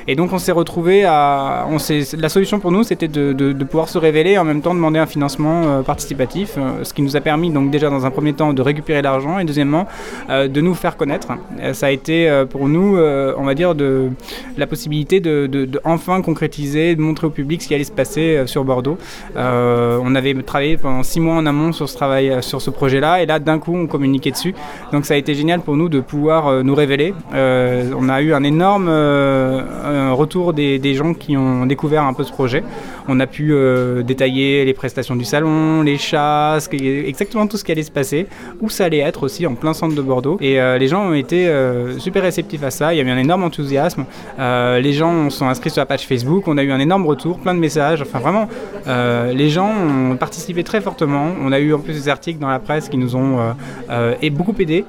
Et 0.06 0.16
donc, 0.16 0.32
on 0.32 0.38
s'est 0.38 0.52
retrouvé 0.52 1.04
à. 1.04 1.66
On 1.68 1.76
la 2.16 2.28
solution 2.30 2.60
pour 2.60 2.72
nous, 2.72 2.82
c'était 2.82 3.08
de, 3.08 3.34
de 3.34 3.64
pouvoir 3.64 3.90
se 3.90 3.98
révéler 3.98 4.38
en 4.38 4.44
même 4.44 4.62
temps 4.62 4.74
demander 4.74 4.98
un 4.98 5.06
financement 5.06 5.64
euh, 5.64 5.82
participatif, 5.82 6.54
euh, 6.56 6.84
ce 6.84 6.94
qui 6.94 7.02
nous 7.02 7.16
a 7.16 7.20
permis 7.20 7.50
donc 7.50 7.70
déjà 7.70 7.90
dans 7.90 8.06
un 8.06 8.10
premier 8.10 8.32
temps 8.32 8.52
de 8.52 8.62
récupérer 8.62 9.02
l'argent 9.02 9.38
et 9.38 9.44
deuxièmement 9.44 9.80
euh, 9.80 9.97
de 10.28 10.60
nous 10.60 10.74
faire 10.74 10.96
connaître. 10.96 11.28
ça 11.72 11.86
a 11.86 11.90
été 11.90 12.44
pour 12.50 12.68
nous, 12.68 12.98
on 12.98 13.44
va 13.44 13.54
dire, 13.54 13.74
de, 13.74 14.10
la 14.56 14.66
possibilité 14.66 15.20
de, 15.20 15.68
enfin 15.84 16.22
concrétiser, 16.22 16.94
de 16.94 17.00
montrer 17.00 17.26
au 17.26 17.30
public 17.30 17.62
ce 17.62 17.68
qui 17.68 17.74
allait 17.74 17.84
se 17.84 17.92
passer 17.92 18.42
sur 18.46 18.64
Bordeaux. 18.64 18.98
on 19.36 20.14
avait 20.14 20.34
travaillé 20.42 20.76
pendant 20.76 21.02
six 21.02 21.20
mois 21.20 21.34
en 21.34 21.46
amont 21.46 21.72
sur 21.72 21.88
ce 21.88 21.94
travail, 21.94 22.36
sur 22.40 22.60
ce 22.60 22.70
projet-là, 22.70 23.22
et 23.22 23.26
là 23.26 23.38
d'un 23.38 23.58
coup 23.58 23.74
on 23.74 23.86
communiquait 23.86 24.30
dessus. 24.30 24.54
Donc 24.92 25.06
ça 25.06 25.14
a 25.14 25.16
été 25.16 25.34
génial 25.34 25.60
pour 25.60 25.76
nous 25.76 25.88
de 25.88 26.00
pouvoir 26.00 26.64
nous 26.64 26.74
révéler. 26.74 27.14
on 27.32 28.08
a 28.08 28.22
eu 28.22 28.32
un 28.32 28.42
énorme 28.42 28.88
retour 30.12 30.52
des, 30.52 30.94
gens 30.94 31.14
qui 31.14 31.36
ont 31.36 31.66
découvert 31.66 32.04
un 32.04 32.12
peu 32.12 32.24
ce 32.24 32.32
projet. 32.32 32.62
On 33.08 33.20
a 33.20 33.26
pu 33.26 33.54
détailler 34.04 34.64
les 34.64 34.74
prestations 34.74 35.16
du 35.16 35.24
salon, 35.24 35.82
les 35.82 35.98
chats, 35.98 36.58
exactement 36.72 37.46
tout 37.46 37.56
ce 37.56 37.64
qui 37.64 37.72
allait 37.72 37.82
se 37.82 37.90
passer, 37.90 38.26
où 38.60 38.68
ça 38.68 38.84
allait 38.84 38.98
être 38.98 39.22
aussi 39.22 39.46
en 39.46 39.54
plein 39.54 39.74
centre 39.74 39.94
de 39.94 40.02
Bordeaux. 40.02 40.38
Et 40.40 40.60
euh, 40.60 40.78
les 40.78 40.88
gens 40.88 41.08
ont 41.08 41.14
été 41.14 41.48
euh, 41.48 41.98
super 41.98 42.22
réceptifs 42.22 42.62
à 42.62 42.70
ça, 42.70 42.94
il 42.94 42.98
y 42.98 43.00
a 43.00 43.04
eu 43.04 43.10
un 43.10 43.18
énorme 43.18 43.44
enthousiasme. 43.44 44.04
Euh, 44.38 44.80
les 44.80 44.92
gens 44.92 45.30
sont 45.30 45.46
inscrits 45.46 45.70
sur 45.70 45.80
la 45.80 45.86
page 45.86 46.06
Facebook, 46.06 46.44
on 46.46 46.58
a 46.58 46.62
eu 46.62 46.70
un 46.70 46.80
énorme 46.80 47.06
retour, 47.06 47.38
plein 47.38 47.54
de 47.54 47.60
messages, 47.60 48.02
enfin 48.02 48.18
vraiment, 48.18 48.48
les 48.86 49.50
gens 49.50 49.70
ont 49.70 50.16
participé 50.16 50.64
très 50.64 50.80
fortement. 50.80 51.32
On 51.42 51.52
a 51.52 51.58
eu 51.58 51.74
en 51.74 51.78
plus 51.78 51.94
des 51.94 52.08
articles 52.08 52.38
dans 52.38 52.48
la 52.48 52.58
presse 52.58 52.88
qui 52.88 52.96
nous 52.96 53.16
ont 53.16 53.38
et 54.22 54.30
beaucoup 54.30 54.54
aidé. 54.58 54.84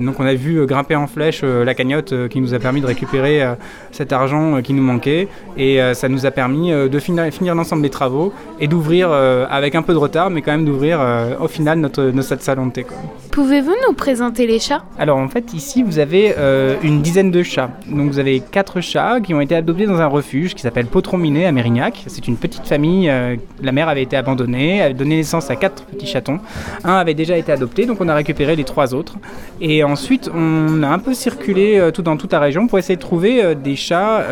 donc 0.00 0.20
on 0.20 0.26
a 0.26 0.34
vu 0.34 0.66
grimper 0.66 0.96
en 0.96 1.06
flèche 1.06 1.42
la 1.42 1.74
cagnotte 1.74 2.28
qui 2.28 2.40
nous 2.40 2.54
a 2.54 2.58
permis 2.58 2.80
de 2.80 2.86
récupérer 2.86 3.42
cet 3.90 4.12
argent 4.12 4.60
qui 4.62 4.74
nous 4.74 4.82
manquait 4.82 5.28
et 5.56 5.80
ça 5.94 6.08
nous 6.08 6.26
a 6.26 6.30
permis 6.30 6.70
de 6.70 6.98
finir, 6.98 7.30
l'ensemble 7.44 7.82
des 7.82 7.90
travaux 7.90 8.32
et 8.60 8.68
d'ouvrir 8.68 9.08
euh, 9.10 9.46
avec 9.50 9.74
un 9.74 9.82
peu 9.82 9.92
de 9.92 9.98
retard, 9.98 10.30
mais 10.30 10.42
quand 10.42 10.52
même 10.52 10.64
d'ouvrir 10.64 10.98
euh, 11.00 11.34
au 11.40 11.48
final 11.48 11.78
notre, 11.78 12.04
notre 12.04 12.40
salon 12.42 12.66
de 12.66 12.72
thé. 12.72 12.86
Pouvez-vous 13.32 13.72
nous 13.88 13.94
présenter 13.94 14.46
les 14.46 14.58
chats? 14.58 14.84
Alors 14.98 15.16
en 15.16 15.26
fait 15.26 15.54
ici 15.54 15.82
vous 15.82 15.98
avez 15.98 16.34
euh, 16.36 16.76
une 16.82 17.00
dizaine 17.00 17.30
de 17.30 17.42
chats. 17.42 17.70
Donc 17.90 18.10
vous 18.10 18.18
avez 18.18 18.40
quatre 18.40 18.82
chats 18.82 19.22
qui 19.22 19.32
ont 19.32 19.40
été 19.40 19.54
adoptés 19.54 19.86
dans 19.86 20.02
un 20.02 20.06
refuge 20.06 20.54
qui 20.54 20.60
s'appelle 20.60 20.84
Potron-Minet 20.84 21.46
à 21.46 21.52
Mérignac. 21.52 22.04
C'est 22.08 22.28
une 22.28 22.36
petite 22.36 22.66
famille. 22.66 23.10
la 23.62 23.72
mère 23.72 23.88
avait 23.88 24.02
été 24.02 24.18
abandonnée, 24.18 24.82
avait 24.82 24.92
donné 24.92 25.16
naissance 25.16 25.50
à 25.50 25.56
quatre 25.56 25.86
petits 25.86 26.06
chatons. 26.06 26.40
Un 26.84 26.96
avait 26.96 27.14
déjà 27.14 27.38
été 27.38 27.50
adopté, 27.50 27.86
donc 27.86 28.02
on 28.02 28.08
a 28.08 28.14
récupéré 28.14 28.54
les 28.54 28.64
trois 28.64 28.92
autres. 28.92 29.16
Et 29.62 29.82
ensuite 29.82 30.30
on 30.34 30.82
a 30.82 30.88
un 30.88 30.98
peu 30.98 31.14
circulé 31.14 31.88
tout 31.94 32.02
dans 32.02 32.18
toute 32.18 32.32
la 32.32 32.40
région 32.40 32.66
pour 32.66 32.78
essayer 32.78 32.96
de 32.96 33.00
trouver 33.00 33.54
des 33.54 33.76
chats 33.76 34.26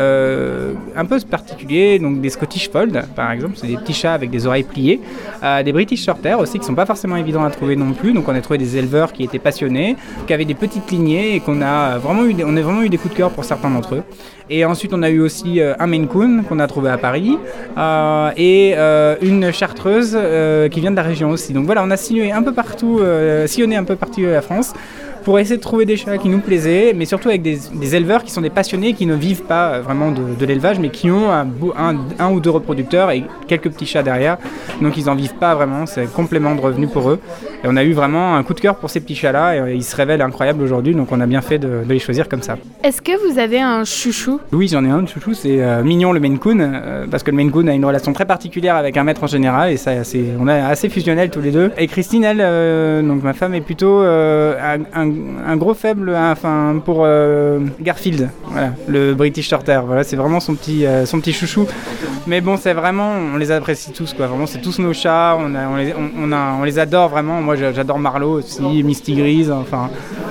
un 0.95 1.05
peu 1.05 1.19
particuliers, 1.21 1.97
donc 1.97 2.21
des 2.21 2.29
Scottish 2.29 2.69
Fold 2.69 3.03
par 3.15 3.31
exemple. 3.31 3.53
C'est 3.55 3.65
des 3.65 3.77
petits 3.77 3.93
chats 3.93 4.13
avec 4.13 4.29
des 4.29 4.45
oreilles 4.45 4.61
pliés, 4.61 5.01
euh, 5.43 5.63
des 5.63 5.73
British 5.73 6.05
Shorter 6.05 6.35
aussi 6.35 6.59
qui 6.59 6.65
sont 6.65 6.75
pas 6.75 6.85
forcément 6.85 7.15
évidents 7.15 7.43
à 7.43 7.49
trouver 7.49 7.75
non 7.75 7.93
plus. 7.93 8.13
Donc 8.13 8.29
on 8.29 8.35
a 8.35 8.41
trouvé 8.41 8.59
des 8.59 8.77
éleveurs 8.77 8.90
qui 9.13 9.23
étaient 9.23 9.39
passionnés, 9.39 9.95
qui 10.27 10.33
avaient 10.33 10.45
des 10.45 10.53
petites 10.53 10.91
lignées 10.91 11.35
et 11.35 11.39
qu'on 11.39 11.61
a 11.61 11.97
vraiment 11.97 12.25
eu, 12.25 12.35
on 12.45 12.55
a 12.57 12.61
vraiment 12.61 12.83
eu 12.83 12.89
des 12.89 12.97
coups 12.97 13.13
de 13.13 13.17
cœur 13.17 13.31
pour 13.31 13.43
certains 13.43 13.69
d'entre 13.69 13.95
eux. 13.95 14.03
Et 14.49 14.65
ensuite 14.65 14.93
on 14.93 15.01
a 15.01 15.09
eu 15.09 15.21
aussi 15.21 15.61
euh, 15.61 15.73
un 15.79 15.87
Maine 15.87 16.07
Coon 16.07 16.43
qu'on 16.47 16.59
a 16.59 16.67
trouvé 16.67 16.89
à 16.89 16.97
Paris 16.97 17.37
euh, 17.77 18.31
et 18.35 18.75
une 19.21 19.51
chartreuse 19.51 20.17
qui 20.71 20.79
vient 20.79 20.91
de 20.91 20.95
la 20.95 21.03
région 21.03 21.29
aussi. 21.29 21.53
Donc 21.53 21.65
voilà, 21.65 21.83
on 21.83 21.91
a 21.91 21.97
sillonné 21.97 22.31
un 22.31 22.43
peu 22.43 22.53
partout, 22.53 23.01
sillonné 23.45 23.75
un 23.75 23.83
peu 23.83 23.95
partout 23.95 24.21
la 24.21 24.41
France 24.41 24.73
pour 25.23 25.39
essayer 25.39 25.57
de 25.57 25.61
trouver 25.61 25.85
des 25.85 25.97
chats 25.97 26.17
qui 26.17 26.29
nous 26.29 26.39
plaisaient, 26.39 26.93
mais 26.95 27.05
surtout 27.05 27.29
avec 27.29 27.41
des, 27.41 27.95
éleveurs 27.95 28.23
qui 28.23 28.31
sont 28.31 28.41
des 28.41 28.49
passionnés, 28.49 28.93
qui 28.93 29.05
ne 29.05 29.15
vivent 29.15 29.43
pas 29.43 29.79
vraiment 29.79 30.11
de, 30.11 30.45
l'élevage, 30.45 30.79
mais 30.79 30.89
qui 30.89 31.09
ont 31.11 31.31
un, 31.31 31.47
un, 32.19 32.31
ou 32.31 32.39
deux 32.39 32.49
reproducteurs 32.49 33.11
et 33.11 33.23
quelques 33.47 33.69
petits 33.69 33.85
chats 33.85 34.03
derrière. 34.03 34.37
Donc 34.81 34.97
ils 34.97 35.05
n'en 35.05 35.15
vivent 35.15 35.35
pas 35.35 35.55
vraiment, 35.55 35.85
c'est 35.85 36.03
un 36.03 36.07
complément 36.07 36.55
de 36.55 36.61
revenu 36.61 36.87
pour 36.87 37.09
eux. 37.09 37.19
Et 37.63 37.67
on 37.67 37.75
a 37.75 37.83
eu 37.83 37.93
vraiment 37.93 38.35
un 38.35 38.43
coup 38.43 38.53
de 38.53 38.59
cœur 38.59 38.75
pour 38.75 38.89
ces 38.89 38.99
petits 38.99 39.15
chats-là, 39.15 39.55
et 39.55 39.59
euh, 39.59 39.73
ils 39.73 39.83
se 39.83 39.95
révèlent 39.95 40.21
incroyables 40.21 40.63
aujourd'hui, 40.63 40.95
donc 40.95 41.11
on 41.11 41.21
a 41.21 41.27
bien 41.27 41.41
fait 41.41 41.59
de, 41.59 41.81
les 41.87 41.99
choisir 41.99 42.27
comme 42.27 42.41
ça. 42.41 42.57
Est-ce 42.83 43.01
que 43.01 43.11
vous 43.27 43.37
avez 43.37 43.61
un 43.61 43.83
chouchou? 43.83 44.39
Oui, 44.51 44.67
j'en 44.67 44.83
ai 44.83 44.89
un 44.89 45.05
chouchou, 45.05 45.33
c'est 45.33 45.61
euh, 45.61 45.83
Mignon 45.83 46.11
le 46.11 46.19
Maine 46.19 46.39
Coon, 46.39 46.59
euh, 46.59 47.05
parce 47.09 47.21
que 47.21 47.29
le 47.29 47.37
Maine 47.37 47.51
Coon 47.51 47.67
a 47.67 47.73
une 47.73 47.85
relation 47.85 48.13
très 48.13 48.25
particulière 48.25 48.75
avec 48.75 48.97
un 48.97 49.03
maître 49.03 49.23
en 49.23 49.27
général, 49.27 49.71
et 49.71 49.77
ça, 49.77 49.91
on 50.39 50.47
est 50.47 50.59
assez 50.59 50.89
fusionnels 50.89 51.29
tous 51.29 51.41
les 51.41 51.51
deux. 51.51 51.71
Et 51.77 51.87
Christine, 51.87 52.23
elle, 52.23 53.05
donc 53.05 53.23
ma 53.23 53.33
femme, 53.33 53.53
est 53.53 53.61
plutôt 53.61 53.99
un 53.99 54.81
un, 54.93 55.10
gros 55.57 55.73
faible 55.73 56.13
enfin, 56.15 56.81
pour 56.83 57.03
euh, 57.05 57.59
Garfield, 57.79 58.29
le 58.87 59.13
British 59.13 59.49
Shorter. 59.49 59.81
Voilà, 59.85 60.03
c'est 60.03 60.15
vraiment 60.15 60.39
son 60.39 60.55
petit, 60.55 60.85
euh, 60.85 61.05
son 61.05 61.19
petit 61.19 61.33
chouchou. 61.33 61.67
Mais 62.27 62.41
bon, 62.41 62.57
c'est 62.57 62.73
vraiment, 62.73 63.13
on 63.33 63.37
les 63.37 63.51
apprécie 63.51 63.91
tous, 63.91 64.13
quoi. 64.13 64.27
Vraiment, 64.27 64.45
c'est 64.45 64.61
tous 64.61 64.79
nos 64.79 64.93
chats. 64.93 65.37
On, 65.39 65.53
on, 65.55 65.75
les, 65.75 65.93
on 65.93 66.63
les 66.63 66.79
adore 66.79 67.09
vraiment. 67.09 67.41
Moi, 67.41 67.55
j'adore 67.55 67.99
Marlowe 67.99 68.39
aussi, 68.39 68.83
Misty 68.83 69.15
Grise, 69.15 69.51
enfin, 69.51 69.89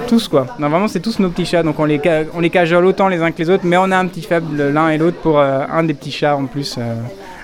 tous, 0.09 0.29
quoi. 0.29 0.47
Non, 0.59 0.69
vraiment, 0.69 0.89
c'est 0.89 1.01
tous 1.01 1.19
nos 1.19 1.31
petits 1.31 1.47
chats. 1.47 1.63
Donc, 1.63 1.79
on 1.79 1.85
les, 1.85 2.01
on 2.35 2.41
les 2.41 2.51
cajole 2.51 2.87
autant 2.87 3.09
les 3.09 3.21
uns 3.23 3.31
que 3.31 3.39
les 3.39 3.51
autres, 3.51 3.65
mais 3.65 3.77
on 3.77 3.91
a 3.91 3.97
un 3.97 4.07
petit 4.07 4.23
faible 4.23 4.71
l'un 4.71 4.91
et 4.91 4.99
l'autre 4.99 5.19
pour 5.19 5.39
euh, 5.39 5.65
un 5.71 5.83
des 5.83 5.95
petits 5.95 6.13
chats 6.13 6.37
en 6.37 6.47
plus 6.47 6.79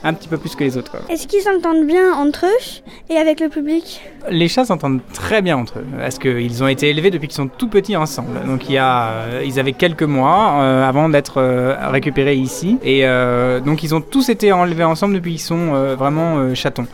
un 0.05 0.15
petit 0.15 0.29
peu 0.29 0.37
plus 0.37 0.55
que 0.55 0.65
les 0.65 0.77
autres. 0.77 0.97
Est-ce 1.09 1.27
qu'ils 1.27 1.43
s'entendent 1.43 1.87
bien 1.87 2.13
entre 2.13 2.47
eux 2.47 2.83
et 3.11 3.17
avec 3.17 3.41
le 3.41 3.49
public? 3.49 4.01
Les 4.29 4.49
chats 4.49 4.65
s'entendent 4.65 5.01
très 5.13 5.43
bien 5.43 5.57
entre 5.57 5.79
eux 5.79 5.87
parce 5.99 6.19
qu'ils 6.19 6.63
ont 6.63 6.69
été 6.69 6.89
élevés 6.91 7.11
depuis 7.11 7.29
qu'ils 7.29 7.37
sont 7.37 7.49
tout 7.49 7.69
petits 7.69 7.97
ensemble. 7.97 8.41
Donc 8.47 8.69
il 8.69 8.75
y 8.75 8.79
a, 8.79 9.09
euh, 9.09 9.43
ils 9.45 9.61
avaient 9.61 9.73
quelques 9.73 10.03
mois 10.03 10.61
euh, 10.61 10.89
avant 10.89 11.09
d'être 11.09 11.39
euh, 11.39 11.77
récupérés 11.91 12.37
ici 12.37 12.79
et 12.83 13.07
euh, 13.07 13.61
donc 13.61 13.83
ils 13.83 13.95
ont 13.95 14.01
tous 14.01 14.29
été 14.29 14.53
enlevés 14.53 14.85
ensemble 14.85 15.15
depuis 15.15 15.33
qu'ils 15.33 15.41
sont 15.41 15.95
vraiment 15.97 16.55
chatons. 16.55 16.87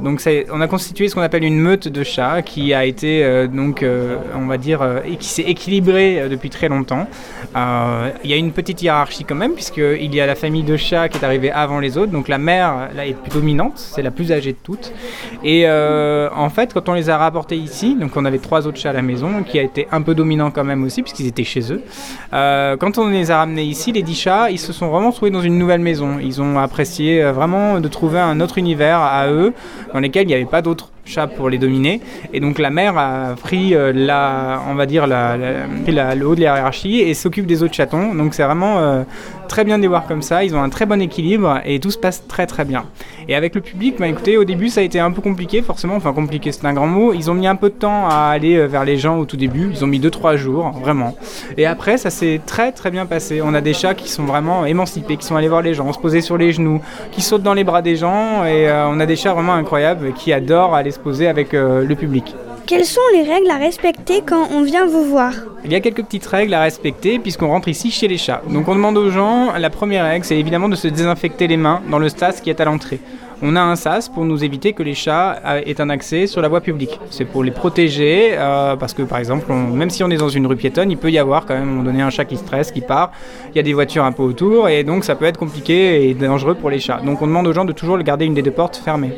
Donc 0.00 0.22
on 0.52 0.60
a 0.60 0.66
constitué 0.66 1.08
ce 1.08 1.14
qu'on 1.14 1.22
appelle 1.22 1.44
une 1.44 1.58
meute 1.58 1.88
de 1.88 2.02
chats 2.02 2.42
qui 2.42 2.74
a 2.74 2.84
été 2.84 3.46
donc 3.48 3.84
on 4.34 4.46
va 4.46 4.58
dire 4.58 4.80
et 5.04 5.16
qui 5.16 5.28
s'est 5.28 5.42
équilibrée 5.42 6.28
depuis 6.28 6.50
très 6.50 6.68
longtemps. 6.68 7.06
Il 7.54 8.30
y 8.30 8.32
a 8.32 8.36
une 8.36 8.52
petite 8.52 8.82
hiérarchie 8.82 9.24
quand 9.24 9.34
même 9.34 9.52
puisqu'il 9.52 10.14
y 10.14 10.20
a 10.20 10.26
la 10.26 10.34
famille 10.34 10.62
de 10.62 10.76
chats 10.76 11.08
qui 11.08 11.18
est 11.18 11.24
arrivée 11.24 11.50
avant 11.50 11.80
les 11.80 11.98
autres. 11.98 12.12
Donc 12.12 12.25
la 12.28 12.38
mère 12.38 12.88
là 12.94 13.06
est 13.06 13.16
dominante, 13.32 13.74
c'est 13.76 14.02
la 14.02 14.10
plus 14.10 14.32
âgée 14.32 14.52
de 14.52 14.58
toutes. 14.62 14.92
Et 15.44 15.64
euh, 15.66 16.28
en 16.34 16.50
fait, 16.50 16.72
quand 16.74 16.88
on 16.88 16.94
les 16.94 17.10
a 17.10 17.18
rapportés 17.18 17.56
ici, 17.56 17.94
donc 17.94 18.16
on 18.16 18.24
avait 18.24 18.38
trois 18.38 18.66
autres 18.66 18.78
chats 18.78 18.90
à 18.90 18.94
la 18.94 19.02
maison, 19.02 19.42
qui 19.42 19.58
a 19.58 19.62
été 19.62 19.86
un 19.92 20.02
peu 20.02 20.14
dominant 20.14 20.50
quand 20.50 20.64
même 20.64 20.84
aussi, 20.84 21.02
puisqu'ils 21.02 21.26
étaient 21.26 21.44
chez 21.44 21.72
eux. 21.72 21.82
Euh, 22.32 22.76
quand 22.76 22.98
on 22.98 23.08
les 23.08 23.30
a 23.30 23.38
ramenés 23.38 23.64
ici, 23.64 23.92
les 23.92 24.02
dix 24.02 24.18
chats, 24.18 24.50
ils 24.50 24.58
se 24.58 24.72
sont 24.72 24.88
vraiment 24.88 25.12
trouvés 25.12 25.30
dans 25.30 25.42
une 25.42 25.58
nouvelle 25.58 25.80
maison. 25.80 26.18
Ils 26.20 26.40
ont 26.42 26.58
apprécié 26.58 27.22
euh, 27.22 27.32
vraiment 27.32 27.80
de 27.80 27.88
trouver 27.88 28.18
un 28.18 28.40
autre 28.40 28.58
univers 28.58 29.00
à 29.00 29.28
eux, 29.28 29.52
dans 29.92 30.00
lequel 30.00 30.24
il 30.24 30.28
n'y 30.28 30.34
avait 30.34 30.44
pas 30.44 30.62
d'autres 30.62 30.90
chats 31.06 31.26
pour 31.26 31.48
les 31.48 31.58
dominer. 31.58 32.00
Et 32.32 32.40
donc 32.40 32.58
la 32.58 32.70
mère 32.70 32.98
a 32.98 33.34
pris 33.40 33.74
euh, 33.74 33.92
la, 33.94 34.60
on 34.68 34.74
va 34.74 34.86
dire 34.86 35.06
la, 35.06 35.36
la- 35.36 36.14
le 36.14 36.26
haut 36.26 36.34
de 36.34 36.40
la 36.40 36.56
hiérarchie 36.56 37.00
et 37.00 37.14
s'occupe 37.14 37.46
des 37.46 37.62
autres 37.62 37.74
chatons. 37.74 38.14
Donc 38.14 38.34
c'est 38.34 38.42
vraiment 38.44 38.78
euh, 38.78 39.02
très 39.48 39.64
bien 39.64 39.76
de 39.78 39.82
les 39.82 39.88
voir 39.88 40.06
comme 40.06 40.22
ça. 40.22 40.44
Ils 40.44 40.54
ont 40.54 40.62
un 40.62 40.68
très 40.68 40.86
bon 40.86 41.00
équilibre 41.00 41.60
et 41.64 41.78
tout 41.80 41.90
se 41.90 41.98
passe 41.98 42.26
très 42.26 42.46
très 42.46 42.64
bien. 42.64 42.84
Et 43.28 43.34
avec 43.34 43.54
le 43.54 43.60
public, 43.60 43.96
bah 43.98 44.06
écoutez, 44.08 44.36
au 44.36 44.44
début 44.44 44.68
ça 44.68 44.80
a 44.80 44.84
été 44.84 45.00
un 45.00 45.10
peu 45.10 45.20
compliqué, 45.22 45.62
forcément. 45.62 45.96
Enfin 45.96 46.12
compliqué, 46.12 46.52
c'est 46.52 46.64
un 46.66 46.72
grand 46.74 46.86
mot. 46.86 47.12
Ils 47.12 47.30
ont 47.30 47.34
mis 47.34 47.46
un 47.46 47.56
peu 47.56 47.68
de 47.70 47.74
temps 47.74 48.08
à 48.08 48.28
aller 48.30 48.56
euh, 48.56 48.66
vers 48.66 48.84
les 48.84 48.96
gens 48.96 49.18
au 49.18 49.24
tout 49.24 49.36
début. 49.36 49.70
Ils 49.72 49.84
ont 49.84 49.88
mis 49.88 50.00
2-3 50.00 50.36
jours, 50.36 50.70
vraiment. 50.82 51.16
Et 51.56 51.66
après, 51.66 51.96
ça 51.96 52.10
s'est 52.10 52.40
très 52.46 52.72
très 52.72 52.90
bien 52.90 53.06
passé. 53.06 53.40
On 53.42 53.54
a 53.54 53.60
des 53.60 53.72
chats 53.74 53.94
qui 53.94 54.08
sont 54.10 54.24
vraiment 54.24 54.64
émancipés, 54.66 55.16
qui 55.16 55.24
sont 55.26 55.36
allés 55.36 55.48
voir 55.48 55.62
les 55.62 55.74
gens, 55.74 55.92
se 55.92 55.98
poser 55.98 56.20
sur 56.20 56.36
les 56.38 56.52
genoux, 56.52 56.80
qui 57.12 57.20
sautent 57.20 57.42
dans 57.42 57.54
les 57.54 57.64
bras 57.64 57.82
des 57.82 57.96
gens. 57.96 58.44
Et 58.44 58.68
euh, 58.68 58.86
on 58.88 59.00
a 59.00 59.06
des 59.06 59.16
chats 59.16 59.32
vraiment 59.34 59.54
incroyables 59.54 60.12
qui 60.12 60.32
adorent 60.32 60.74
aller 60.74 60.90
se 60.96 61.00
poser 61.00 61.28
avec 61.28 61.54
euh, 61.54 61.84
le 61.84 61.94
public. 61.94 62.34
Quelles 62.66 62.84
sont 62.84 63.00
les 63.12 63.22
règles 63.22 63.50
à 63.50 63.58
respecter 63.58 64.22
quand 64.26 64.48
on 64.50 64.62
vient 64.62 64.86
vous 64.86 65.04
voir? 65.04 65.32
Il 65.64 65.70
y 65.70 65.76
a 65.76 65.80
quelques 65.80 66.02
petites 66.02 66.26
règles 66.26 66.52
à 66.52 66.62
respecter 66.62 67.20
puisqu'on 67.20 67.46
rentre 67.46 67.68
ici 67.68 67.92
chez 67.92 68.08
les 68.08 68.18
chats. 68.18 68.42
Donc 68.50 68.66
on 68.66 68.74
demande 68.74 68.96
aux 68.98 69.10
gens, 69.10 69.52
la 69.56 69.70
première 69.70 70.04
règle 70.04 70.24
c'est 70.24 70.38
évidemment 70.38 70.68
de 70.68 70.74
se 70.74 70.88
désinfecter 70.88 71.46
les 71.46 71.56
mains 71.56 71.80
dans 71.88 72.00
le 72.00 72.08
sas 72.08 72.40
qui 72.40 72.50
est 72.50 72.60
à 72.60 72.64
l'entrée. 72.64 72.98
On 73.42 73.54
a 73.54 73.60
un 73.60 73.76
sas 73.76 74.08
pour 74.08 74.24
nous 74.24 74.44
éviter 74.44 74.72
que 74.72 74.82
les 74.82 74.94
chats 74.94 75.38
euh, 75.44 75.60
aient 75.66 75.78
un 75.80 75.90
accès 75.90 76.26
sur 76.26 76.40
la 76.40 76.48
voie 76.48 76.62
publique. 76.62 76.98
C'est 77.10 77.26
pour 77.26 77.44
les 77.44 77.50
protéger 77.50 78.30
euh, 78.32 78.76
parce 78.76 78.94
que 78.94 79.02
par 79.02 79.18
exemple, 79.18 79.52
même 79.52 79.90
si 79.90 80.02
on 80.02 80.08
est 80.10 80.16
dans 80.16 80.30
une 80.30 80.46
rue 80.46 80.56
piétonne, 80.56 80.90
il 80.90 80.96
peut 80.96 81.10
y 81.10 81.18
avoir 81.18 81.44
quand 81.44 81.54
même 81.54 81.86
à 81.86 81.90
un 81.90 82.06
un 82.06 82.10
chat 82.10 82.24
qui 82.24 82.38
stresse, 82.38 82.72
qui 82.72 82.80
part. 82.80 83.12
Il 83.50 83.56
y 83.56 83.60
a 83.60 83.62
des 83.62 83.74
voitures 83.74 84.04
un 84.04 84.12
peu 84.12 84.22
autour 84.22 84.70
et 84.70 84.84
donc 84.84 85.04
ça 85.04 85.16
peut 85.16 85.26
être 85.26 85.38
compliqué 85.38 86.08
et 86.08 86.14
dangereux 86.14 86.54
pour 86.54 86.70
les 86.70 86.78
chats. 86.78 87.00
Donc 87.04 87.20
on 87.20 87.26
demande 87.26 87.46
aux 87.46 87.52
gens 87.52 87.66
de 87.66 87.72
toujours 87.72 87.98
garder 87.98 88.24
une 88.24 88.34
des 88.34 88.42
deux 88.42 88.50
portes 88.50 88.76
fermée. 88.76 89.12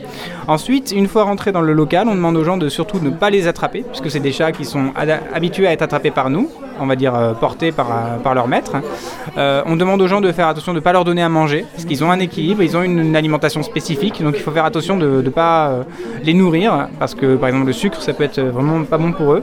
Ensuite, 0.49 0.93
une 0.97 1.07
fois 1.07 1.23
rentrés 1.23 1.53
dans 1.53 1.61
le 1.61 1.73
local, 1.73 2.09
on 2.09 2.15
demande 2.15 2.37
aux 2.37 2.45
gens 2.45 2.57
de 2.57 2.69
surtout 2.69 2.99
ne 3.01 3.11
pas 3.11 3.31
les 3.31 3.47
attraper, 3.47 3.85
puisque 3.87 4.11
c'est 4.11 4.21
des 4.21 4.33
chats 4.33 4.51
qui 4.51 4.65
sont 4.65 4.93
habitués 5.33 5.69
à 5.69 5.73
être 5.73 5.83
attrapés 5.83 6.11
par 6.11 6.29
nous, 6.29 6.51
on 6.81 6.87
va 6.87 6.97
dire 6.97 7.15
euh, 7.15 7.35
portés 7.35 7.73
par, 7.73 7.91
euh, 7.91 8.19
par 8.23 8.35
leur 8.35 8.49
maître. 8.49 8.73
Euh, 9.37 9.63
on 9.67 9.77
demande 9.77 10.01
aux 10.01 10.07
gens 10.07 10.21
de 10.21 10.31
faire 10.33 10.49
attention 10.49 10.73
de 10.73 10.79
ne 10.79 10.83
pas 10.83 10.93
leur 10.93 11.05
donner 11.05 11.23
à 11.23 11.29
manger, 11.29 11.65
parce 11.73 11.85
qu'ils 11.85 12.03
ont 12.05 12.11
un 12.11 12.19
équilibre, 12.19 12.63
ils 12.63 12.77
ont 12.77 12.83
une, 12.83 13.17
alimentation 13.17 13.63
spécifique, 13.63 14.23
donc 14.23 14.35
il 14.37 14.43
faut 14.43 14.51
faire 14.51 14.65
attention 14.65 14.97
de 14.97 15.23
ne 15.23 15.31
pas 15.31 15.85
les 16.23 16.35
nourrir, 16.35 16.89
parce 16.99 17.15
que 17.15 17.37
par 17.37 17.49
exemple 17.49 17.67
le 17.67 17.73
sucre, 17.73 18.01
ça 18.01 18.13
peut 18.13 18.25
être 18.25 18.41
vraiment 18.41 18.85
pas 18.85 18.99
bon 18.99 19.13
pour 19.13 19.33
eux. 19.33 19.43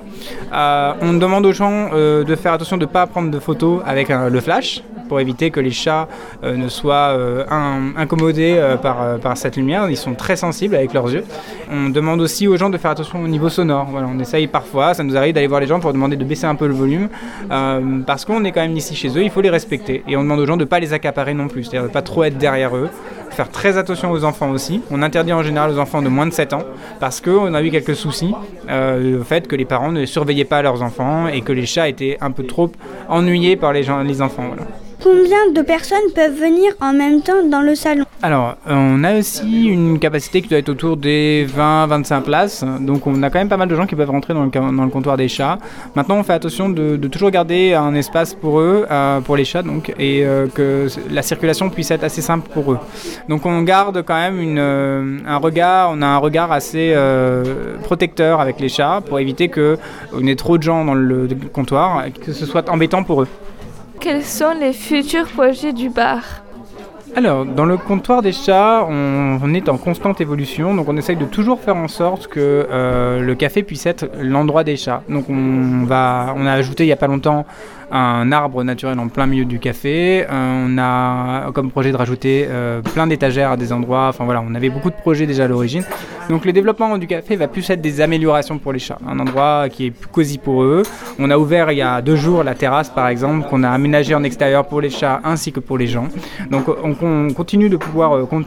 On 0.54 1.14
demande 1.14 1.46
aux 1.46 1.52
gens 1.52 1.90
de 1.94 2.36
faire 2.36 2.54
attention 2.54 2.78
de 2.78 2.86
ne 2.86 2.90
pas 2.90 3.06
prendre 3.08 3.32
de 3.32 3.40
photos 3.40 3.82
avec 3.86 4.10
le 4.10 4.40
flash, 4.40 4.82
pour 5.08 5.20
éviter 5.20 5.52
que 5.52 5.60
les 5.60 5.72
chats 5.72 6.08
euh, 6.44 6.56
ne 6.56 6.68
soient 6.68 7.10
euh, 7.18 7.46
in- 7.50 7.94
incommodés 7.98 8.56
euh, 8.58 8.78
par, 8.78 9.38
cette 9.38 9.58
lumière. 9.58 9.90
Ils 9.90 9.98
sont 9.98 10.14
très 10.16 10.36
sensibles 10.36 10.76
avec 10.76 10.94
leurs 10.94 11.12
yeux. 11.12 11.24
On 11.72 11.90
demande 11.90 12.22
aussi 12.22 12.48
aux 12.48 12.58
gens 12.58 12.70
de 12.70 12.78
faire 12.78 12.92
attention 12.92 13.22
au 13.24 13.28
niveau 13.28 13.50
sonore. 13.50 13.88
On 13.94 14.20
essaye 14.20 14.48
parfois, 14.48 14.94
ça 14.94 15.04
nous 15.04 15.18
arrive 15.18 15.34
d'aller 15.34 15.48
voir 15.48 15.60
les 15.62 15.68
gens 15.68 15.80
pour 15.80 15.92
demander 15.94 16.16
de 16.16 16.24
baisser 16.24 16.46
un 16.46 16.56
peu 16.56 16.68
le 16.68 16.74
volume, 16.74 17.10
parce 18.06 18.26
qu'on 18.26 18.44
est 18.44 18.52
quand 18.52 18.62
même 18.62 18.78
ici 18.78 18.96
chez 18.96 19.10
eux, 19.10 19.24
il 19.24 19.30
faut 19.30 19.42
les 19.42 19.50
respecter. 19.50 20.04
Et 20.08 20.16
on 20.16 20.22
demande 20.24 20.40
aux 20.40 20.46
gens 20.46 20.58
de 20.58 20.64
ne 20.64 20.70
pas 20.70 20.80
les 20.80 20.94
accaparer 20.94 21.34
non 21.34 21.48
plus, 21.48 21.64
c'est-à-dire 21.64 21.84
de 21.84 21.88
ne 21.88 21.94
pas 21.94 22.02
trop 22.02 22.24
être 22.24 22.38
derrière 22.38 22.76
eux. 22.76 22.90
Faire 23.32 23.50
très 23.50 23.78
attention 23.78 24.12
aux 24.12 24.24
enfants 24.24 24.52
aussi. 24.52 24.80
On 24.92 25.02
interdit 25.02 25.34
en 25.34 25.44
général 25.44 25.70
aux 25.72 25.78
enfants 25.80 26.02
de 26.02 26.08
moins 26.08 26.26
de 26.26 26.32
7 26.32 26.54
ans 26.54 26.64
parce 27.02 27.20
qu'on 27.20 27.54
a 27.54 27.62
eu 27.62 27.70
quelques 27.70 27.96
soucis 27.96 28.34
euh, 28.70 29.20
au 29.20 29.24
fait 29.26 29.46
que 29.48 29.58
les 29.58 29.66
parents 29.66 29.92
ne 29.92 30.06
surveillaient 30.06 30.46
pas 30.46 30.62
leurs 30.62 30.82
enfants 30.82 31.28
et 31.28 31.42
que 31.42 31.52
les 31.52 31.66
chats 31.66 31.90
étaient 31.90 32.18
un 32.22 32.32
peu 32.32 32.44
trop 32.44 32.72
ennuyés 33.10 33.58
par 33.58 33.74
les, 33.74 33.84
les 34.06 34.22
enfants. 34.22 34.46
Voilà. 34.48 34.64
Combien 35.06 35.52
de 35.54 35.62
personnes 35.62 36.12
peuvent 36.16 36.34
venir 36.34 36.74
en 36.82 36.92
même 36.92 37.22
temps 37.22 37.46
dans 37.48 37.62
le 37.62 37.76
salon 37.76 38.06
Alors, 38.24 38.56
on 38.66 39.04
a 39.04 39.20
aussi 39.20 39.66
une 39.66 40.00
capacité 40.00 40.42
qui 40.42 40.48
doit 40.48 40.58
être 40.58 40.70
autour 40.70 40.98
des 40.98 41.46
20-25 41.46 42.22
places. 42.24 42.66
Donc, 42.80 43.06
on 43.06 43.22
a 43.22 43.30
quand 43.30 43.38
même 43.38 43.48
pas 43.48 43.56
mal 43.56 43.68
de 43.68 43.76
gens 43.76 43.86
qui 43.86 43.96
peuvent 43.96 44.10
rentrer 44.10 44.34
dans 44.34 44.46
le, 44.46 44.90
comptoir 44.90 45.16
des 45.16 45.28
chats. 45.28 45.60
Maintenant, 45.94 46.16
on 46.16 46.24
fait 46.24 46.34
attention 46.34 46.70
de, 46.70 46.98
toujours 47.06 47.30
garder 47.30 47.76
un 47.76 47.94
espace 47.94 48.34
pour 48.34 48.60
eux, 48.60 48.88
euh, 48.90 49.22
pour 49.22 49.38
les 49.38 49.46
chats, 49.46 49.62
donc, 49.62 49.94
et 50.00 50.26
euh, 50.26 50.48
que 50.48 50.88
la 51.12 51.22
circulation 51.22 51.70
puisse 51.70 51.92
être 51.92 52.04
assez 52.04 52.24
simple 52.24 52.50
pour 52.52 52.72
eux. 52.72 52.80
Donc, 53.30 53.46
on 53.46 53.62
garde 53.62 54.02
quand 54.02 54.20
même 54.20 54.56
euh, 54.58 55.20
un 55.28 55.38
regard, 55.38 55.92
on 55.94 56.02
a 56.02 56.08
un 56.08 56.18
regard 56.18 56.52
assez 56.52 56.96
protecteur 57.84 58.42
avec 58.42 58.60
les 58.60 58.70
chats 58.70 59.04
pour 59.06 59.20
éviter 59.20 59.50
qu'on 59.50 60.26
ait 60.26 60.36
trop 60.36 60.58
de 60.58 60.64
gens 60.64 60.84
dans 60.84 60.96
le 60.96 61.28
comptoir, 61.54 62.06
que 62.26 62.34
ce 62.34 62.48
soit 62.48 62.68
embêtant 62.72 63.04
pour 63.04 63.22
eux. 63.22 63.28
Quels 64.06 64.24
sont 64.24 64.54
les 64.60 64.72
futurs 64.72 65.26
projets 65.26 65.74
du 65.74 65.90
bar 65.90 66.22
Alors, 67.16 67.44
dans 67.44 67.66
le 67.66 67.76
comptoir 67.76 68.22
des 68.22 68.34
chats, 68.34 68.86
on, 68.88 69.52
est 69.56 69.68
en 69.68 69.78
constante 69.78 70.22
évolution, 70.22 70.76
donc 70.76 70.88
on 70.88 70.96
essaye 70.96 71.16
de 71.16 71.26
toujours 71.26 71.60
faire 71.60 71.76
en 71.76 71.88
sorte 71.88 72.28
que 72.28 72.68
euh, 72.70 73.22
le 73.22 73.34
café 73.34 73.64
puisse 73.64 73.88
être 73.88 74.08
l'endroit 74.22 74.64
des 74.64 74.78
chats. 74.78 75.02
Donc 75.10 75.28
on 75.28 75.86
va, 75.86 76.36
on 76.38 76.46
a 76.46 76.52
ajouté 76.52 76.84
il 76.84 76.88
y 76.90 76.92
a 76.92 76.98
pas 76.98 77.08
longtemps 77.08 77.48
un 77.92 78.32
arbre 78.32 78.64
naturel 78.64 79.00
en 79.00 79.08
plein 79.08 79.26
milieu 79.26 79.46
du 79.46 79.60
café. 79.60 80.26
On 80.30 80.78
a 80.78 81.52
comme 81.54 81.72
projet 81.72 81.92
de 81.92 81.98
rajouter 81.98 82.48
euh, 82.50 82.82
plein 82.82 83.08
d'étagères 83.08 83.52
à 83.52 83.58
des 83.58 83.72
endroits. 83.72 84.08
Enfin 84.10 84.26
voilà, 84.26 84.44
on 84.48 84.54
avait 84.56 84.70
beaucoup 84.70 84.90
de 84.90 84.96
projets 84.96 85.26
déjà 85.26 85.46
à 85.46 85.48
l'origine. 85.48 85.84
Donc 86.30 86.44
le 86.46 86.52
développement 86.52 86.98
du 86.98 87.06
café 87.06 87.36
va 87.36 87.48
plus 87.48 87.70
être 87.70 87.82
des 87.82 88.02
améliorations 88.02 88.58
pour 88.58 88.74
les 88.74 88.80
chats, 88.80 88.98
un 89.08 89.20
endroit 89.20 89.70
qui 89.70 89.86
est 89.88 89.92
plus 89.92 90.10
cosy 90.10 90.40
pour 90.40 90.64
eux. 90.64 90.82
On 91.20 91.30
a 91.30 91.38
ouvert 91.38 91.72
il 91.72 91.78
y 91.78 91.84
a 91.84 92.02
deux 92.02 92.16
jours 92.16 92.44
la 92.44 92.56
terrasse 92.56 92.90
par 92.90 93.08
exemple 93.10 93.48
qu'on 93.48 93.64
a 93.64 93.70
aménagée 93.70 94.16
en 94.16 94.24
extérieur 94.24 94.66
pour 94.66 94.82
les 94.82 94.90
chats 94.90 95.22
ainsi 95.24 95.52
que 95.52 95.60
pour 95.60 95.78
les 95.78 95.86
gens. 95.88 96.08
Donc 96.50 96.68
on, 96.68 96.96
on 97.02 97.34
continue 97.34 97.70
de 97.70 97.78
pouvoir 97.78 98.14
euh, 98.14 98.26
con- 98.26 98.46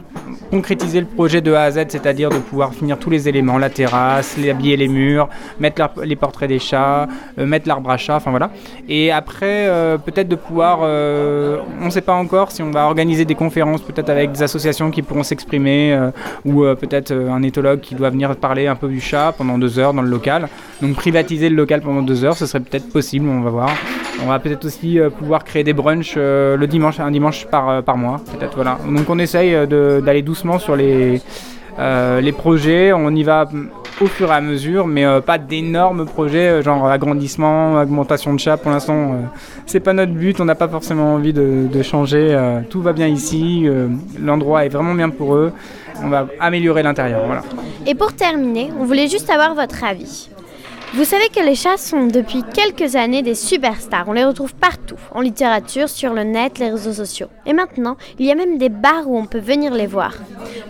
concrétiser 0.51 0.99
le 0.99 1.05
projet 1.05 1.39
de 1.39 1.53
A 1.53 1.61
à 1.63 1.71
Z, 1.71 1.85
c'est-à-dire 1.87 2.29
de 2.29 2.39
pouvoir 2.39 2.73
finir 2.73 2.97
tous 2.99 3.09
les 3.09 3.29
éléments, 3.29 3.57
la 3.57 3.69
terrasse, 3.69 4.35
les 4.37 4.49
habiller 4.49 4.75
les 4.75 4.87
murs, 4.89 5.29
mettre 5.59 5.89
les 6.03 6.15
portraits 6.17 6.49
des 6.49 6.59
chats, 6.59 7.07
euh, 7.37 7.45
mettre 7.45 7.67
l'arbre 7.67 7.91
à 7.91 7.97
chat, 7.97 8.17
enfin 8.17 8.31
voilà. 8.31 8.51
Et 8.89 9.11
euh, 9.43 9.97
peut-être 9.97 10.27
de 10.27 10.35
pouvoir, 10.35 10.79
euh, 10.81 11.57
on 11.81 11.85
ne 11.85 11.89
sait 11.89 12.01
pas 12.01 12.13
encore 12.13 12.51
si 12.51 12.61
on 12.61 12.71
va 12.71 12.85
organiser 12.85 13.25
des 13.25 13.35
conférences 13.35 13.81
peut-être 13.81 14.09
avec 14.09 14.31
des 14.31 14.43
associations 14.43 14.91
qui 14.91 15.01
pourront 15.01 15.23
s'exprimer 15.23 15.93
euh, 15.93 16.11
ou 16.45 16.63
peut-être 16.75 17.11
un 17.13 17.41
éthologue 17.43 17.79
qui 17.79 17.95
doit 17.95 18.09
venir 18.09 18.35
parler 18.35 18.67
un 18.67 18.75
peu 18.75 18.87
du 18.87 18.99
chat 18.99 19.33
pendant 19.37 19.57
deux 19.57 19.79
heures 19.79 19.93
dans 19.93 20.01
le 20.01 20.09
local. 20.09 20.49
Donc 20.81 20.95
privatiser 20.95 21.49
le 21.49 21.55
local 21.55 21.81
pendant 21.81 22.01
deux 22.01 22.23
heures, 22.23 22.37
ce 22.37 22.45
serait 22.45 22.59
peut-être 22.59 22.91
possible, 22.91 23.27
on 23.27 23.41
va 23.41 23.49
voir. 23.49 23.71
On 24.23 24.27
va 24.27 24.39
peut-être 24.39 24.65
aussi 24.65 24.99
pouvoir 25.17 25.43
créer 25.43 25.63
des 25.63 25.73
brunchs 25.73 26.15
le 26.15 26.65
dimanche, 26.65 26.99
un 26.99 27.11
dimanche 27.11 27.45
par, 27.45 27.97
mois, 27.97 28.21
peut-être 28.37 28.55
voilà. 28.55 28.77
Donc 28.85 29.09
on 29.09 29.19
essaye 29.19 29.67
d'aller 29.67 30.21
doucement 30.21 30.59
sur 30.59 30.75
les, 30.75 31.21
projets, 32.37 32.91
on 32.93 33.11
y 33.15 33.23
va 33.23 33.47
au 34.01 34.07
fur 34.07 34.29
et 34.31 34.35
à 34.35 34.41
mesure, 34.41 34.87
mais 34.87 35.05
euh, 35.05 35.21
pas 35.21 35.37
d'énormes 35.37 36.05
projets, 36.05 36.49
euh, 36.49 36.61
genre 36.61 36.87
agrandissement, 36.87 37.81
augmentation 37.81 38.33
de 38.33 38.39
chats. 38.39 38.57
Pour 38.57 38.71
l'instant, 38.71 39.13
euh, 39.13 39.15
c'est 39.65 39.79
pas 39.79 39.93
notre 39.93 40.13
but, 40.13 40.39
on 40.39 40.45
n'a 40.45 40.55
pas 40.55 40.67
forcément 40.67 41.13
envie 41.15 41.33
de, 41.33 41.67
de 41.71 41.81
changer. 41.83 42.37
tout 42.69 42.81
va 42.81 42.93
bien 42.93 43.07
ici, 43.07 43.67
l'endroit 44.19 44.65
est 44.65 44.69
vraiment 44.69 44.95
bien 44.95 45.09
pour 45.09 45.35
eux. 45.35 45.51
On 46.03 46.09
va 46.09 46.27
améliorer 46.39 46.83
l'intérieur, 46.83 47.25
voilà. 47.25 47.41
Et 47.85 47.95
pour 47.95 48.13
terminer, 48.13 48.71
on 48.79 48.85
voulait 48.85 49.07
juste 49.07 49.29
avoir 49.29 49.53
votre 49.53 49.83
avis. 49.83 50.29
Vous 50.95 51.03
savez 51.03 51.29
que 51.29 51.39
les 51.45 51.53
chats 51.53 51.77
sont 51.77 52.07
depuis 52.07 52.43
quelques 52.43 52.95
années 52.95 53.21
des 53.21 53.35
superstars. 53.35 54.05
On 54.07 54.13
les 54.13 54.25
retrouve 54.25 54.55
partout, 54.55 54.95
en 55.11 55.21
littérature, 55.21 55.87
sur 55.87 56.13
le 56.13 56.23
net, 56.23 56.57
les 56.57 56.71
réseaux 56.71 56.93
sociaux. 56.93 57.27
Et 57.45 57.53
maintenant, 57.53 57.95
il 58.17 58.25
y 58.25 58.31
a 58.31 58.35
même 58.35 58.57
des 58.57 58.69
bars 58.69 59.07
où 59.07 59.15
on 59.15 59.25
peut 59.25 59.39
venir 59.39 59.71
les 59.73 59.85
voir. 59.85 60.15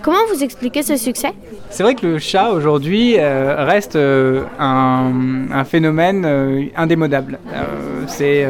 Comment 0.02 0.20
vous 0.34 0.44
expliquez 0.44 0.84
ce 0.84 0.98
succès? 0.98 1.34
C'est 1.70 1.84
vrai 1.84 1.96
que 1.96 2.06
le 2.06 2.20
chat 2.20 2.50
aujourd'hui 2.50 3.16
euh, 3.18 3.64
reste 3.64 3.96
euh, 3.96 4.44
un, 4.60 5.64
phénomène 5.64 6.26
euh, 6.26 6.66
indémodable. 6.76 7.40
C'est 8.08 8.46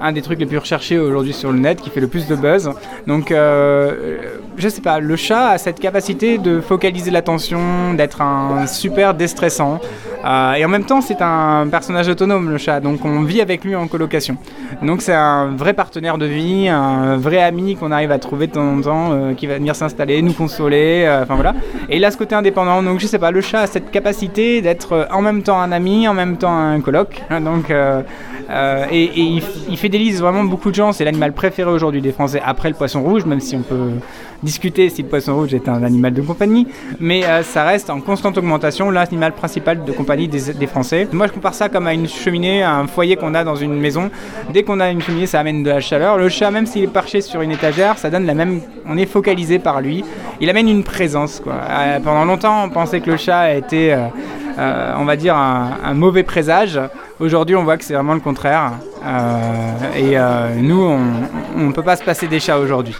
un 0.00 0.12
des 0.12 0.22
trucs 0.22 0.38
les 0.38 0.46
plus 0.46 0.58
recherchés 0.58 0.98
aujourd'hui 0.98 1.32
sur 1.32 1.52
le 1.52 1.58
net, 1.58 1.80
qui 1.80 1.90
fait 1.90 2.00
le 2.00 2.08
plus 2.08 2.26
de 2.26 2.36
buzz. 2.36 2.70
Donc, 3.06 3.30
euh, 3.30 4.18
je 4.56 4.68
sais 4.68 4.80
pas, 4.80 4.98
le 5.00 5.16
chat 5.16 5.48
a 5.50 5.58
cette 5.58 5.80
capacité 5.80 6.38
de 6.38 6.60
focaliser 6.60 7.10
l'attention, 7.10 7.94
d'être 7.94 8.20
un 8.22 8.66
super 8.66 9.14
déstressant. 9.14 9.80
Euh, 10.24 10.54
et 10.54 10.64
en 10.64 10.68
même 10.68 10.84
temps, 10.84 11.02
c'est 11.02 11.20
un 11.20 11.66
personnage 11.70 12.08
autonome, 12.08 12.48
le 12.48 12.56
chat. 12.56 12.80
Donc, 12.80 13.04
on 13.04 13.22
vit 13.22 13.42
avec 13.42 13.62
lui 13.62 13.76
en 13.76 13.86
colocation. 13.88 14.38
Donc, 14.82 15.02
c'est 15.02 15.12
un 15.12 15.48
vrai 15.54 15.74
partenaire 15.74 16.16
de 16.16 16.24
vie, 16.24 16.68
un 16.68 17.18
vrai 17.18 17.42
ami 17.42 17.76
qu'on 17.76 17.92
arrive 17.92 18.10
à 18.10 18.18
trouver 18.18 18.46
de 18.46 18.52
temps 18.52 18.66
en 18.66 18.80
temps, 18.80 19.12
euh, 19.12 19.34
qui 19.34 19.46
va 19.46 19.56
venir 19.56 19.76
s'installer, 19.76 20.22
nous 20.22 20.32
consoler. 20.32 21.04
euh, 21.06 21.22
Enfin, 21.24 21.34
voilà. 21.34 21.54
Et 21.90 21.96
il 21.98 22.04
a 22.04 22.10
ce 22.10 22.16
côté 22.16 22.34
indépendant. 22.34 22.82
Donc, 22.82 23.00
je 23.00 23.06
sais 23.06 23.18
pas, 23.18 23.30
le 23.30 23.42
chat 23.42 23.60
a 23.60 23.66
cette 23.66 23.90
capacité 23.90 24.62
d'être 24.62 25.08
en 25.12 25.20
même 25.20 25.42
temps 25.42 25.60
un 25.60 25.72
ami, 25.72 26.08
en 26.08 26.14
même 26.14 26.38
temps 26.38 26.56
un 26.56 26.80
coloc. 26.80 27.22
Hein, 27.28 27.42
Donc, 27.42 27.70
et, 27.70 29.10
il, 29.16 29.42
il 29.68 29.76
fidélise 29.84 30.22
vraiment 30.22 30.44
beaucoup 30.44 30.70
de 30.70 30.74
gens. 30.74 30.92
C'est 30.92 31.04
l'animal 31.04 31.34
préféré 31.34 31.70
aujourd'hui 31.70 32.00
des 32.00 32.10
Français 32.10 32.40
après 32.42 32.70
le 32.70 32.74
poisson 32.74 33.02
rouge, 33.02 33.26
même 33.26 33.40
si 33.40 33.54
on 33.54 33.60
peut 33.60 33.90
discuter 34.42 34.88
si 34.88 35.02
le 35.02 35.08
poisson 35.08 35.34
rouge 35.34 35.52
est 35.52 35.68
un 35.68 35.82
animal 35.82 36.14
de 36.14 36.22
compagnie. 36.22 36.66
Mais 37.00 37.26
euh, 37.26 37.42
ça 37.42 37.64
reste 37.64 37.90
en 37.90 38.00
constante 38.00 38.38
augmentation 38.38 38.90
l'animal 38.90 39.32
principal 39.32 39.84
de 39.84 39.92
compagnie 39.92 40.26
des, 40.26 40.66
Français. 40.66 41.06
Moi, 41.12 41.26
je 41.26 41.32
compare 41.32 41.52
ça 41.52 41.68
comme 41.68 41.86
à 41.86 41.92
une 41.92 42.08
cheminée, 42.08 42.62
à 42.62 42.76
un 42.76 42.86
foyer 42.86 43.16
qu'on 43.16 43.34
a 43.34 43.44
dans 43.44 43.56
une 43.56 43.78
maison. 43.78 44.10
Dès 44.54 44.62
qu'on 44.62 44.80
a 44.80 44.88
une 44.88 45.02
cheminée, 45.02 45.26
ça 45.26 45.40
amène 45.40 45.62
de 45.62 45.68
la 45.68 45.80
chaleur. 45.80 46.16
Le 46.16 46.30
chat, 46.30 46.50
même 46.50 46.64
s'il 46.64 46.84
est 46.84 46.86
perché 46.86 47.20
sur 47.20 47.42
une 47.42 47.50
étagère, 47.50 47.98
ça 47.98 48.08
donne 48.08 48.24
la 48.24 48.32
même. 48.32 48.62
On 48.88 48.96
est 48.96 49.04
focalisé 49.04 49.58
par 49.58 49.82
lui. 49.82 50.02
Il 50.40 50.48
amène 50.48 50.70
une 50.70 50.82
présence. 50.82 51.42
Euh, 51.46 52.00
pendant 52.00 52.24
longtemps, 52.24 52.64
on 52.64 52.70
pensait 52.70 53.00
que 53.00 53.10
le 53.10 53.18
chat 53.18 53.54
était, 53.54 53.92
euh, 53.92 54.06
on 54.58 55.04
va 55.04 55.16
dire, 55.16 55.36
un, 55.36 55.78
un 55.84 55.94
mauvais 55.94 56.22
présage. 56.22 56.80
Aujourd'hui, 57.20 57.54
on 57.54 57.64
voit 57.64 57.76
que 57.76 57.84
c'est 57.84 57.94
vraiment 57.94 58.14
le 58.14 58.20
contraire. 58.20 58.72
Euh, 59.04 59.92
et 59.94 60.18
euh, 60.18 60.54
nous, 60.56 60.80
on 60.80 61.58
ne 61.58 61.72
peut 61.72 61.82
pas 61.82 61.96
se 61.96 62.02
passer 62.02 62.26
des 62.26 62.40
chats 62.40 62.58
aujourd'hui. 62.58 62.96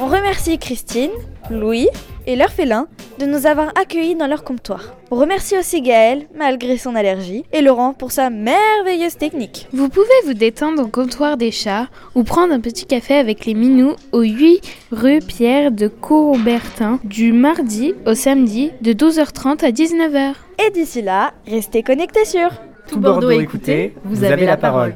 On 0.00 0.06
remercie 0.06 0.58
Christine, 0.58 1.12
Louis 1.48 1.88
et 2.26 2.36
leur 2.36 2.50
félin 2.50 2.88
de 3.18 3.26
nous 3.26 3.46
avoir 3.46 3.68
accueillis 3.80 4.14
dans 4.14 4.26
leur 4.26 4.44
comptoir. 4.44 4.96
On 5.10 5.16
remercie 5.16 5.56
aussi 5.56 5.82
Gaël, 5.82 6.26
malgré 6.36 6.78
son 6.78 6.94
allergie, 6.94 7.44
et 7.52 7.62
Laurent 7.62 7.92
pour 7.92 8.12
sa 8.12 8.30
merveilleuse 8.30 9.16
technique. 9.16 9.68
Vous 9.72 9.88
pouvez 9.88 10.06
vous 10.26 10.34
détendre 10.34 10.82
au 10.82 10.88
comptoir 10.88 11.36
des 11.36 11.50
chats 11.50 11.88
ou 12.14 12.24
prendre 12.24 12.52
un 12.52 12.60
petit 12.60 12.86
café 12.86 13.14
avec 13.14 13.46
les 13.46 13.54
minous 13.54 13.94
au 14.12 14.22
8 14.22 14.60
rue 14.90 15.20
Pierre 15.20 15.70
de 15.70 15.88
Coubertin 15.88 16.98
du 17.04 17.32
mardi 17.32 17.94
au 18.06 18.14
samedi 18.14 18.70
de 18.80 18.92
12h30 18.92 19.64
à 19.64 19.70
19h. 19.70 20.32
Et 20.66 20.70
d'ici 20.70 21.02
là, 21.02 21.32
restez 21.46 21.82
connectés 21.82 22.24
sur 22.24 22.50
Tout 22.88 22.98
Bordeaux 22.98 23.30
écouté, 23.30 23.94
vous 24.04 24.24
avez 24.24 24.46
la 24.46 24.56
parole. 24.56 24.90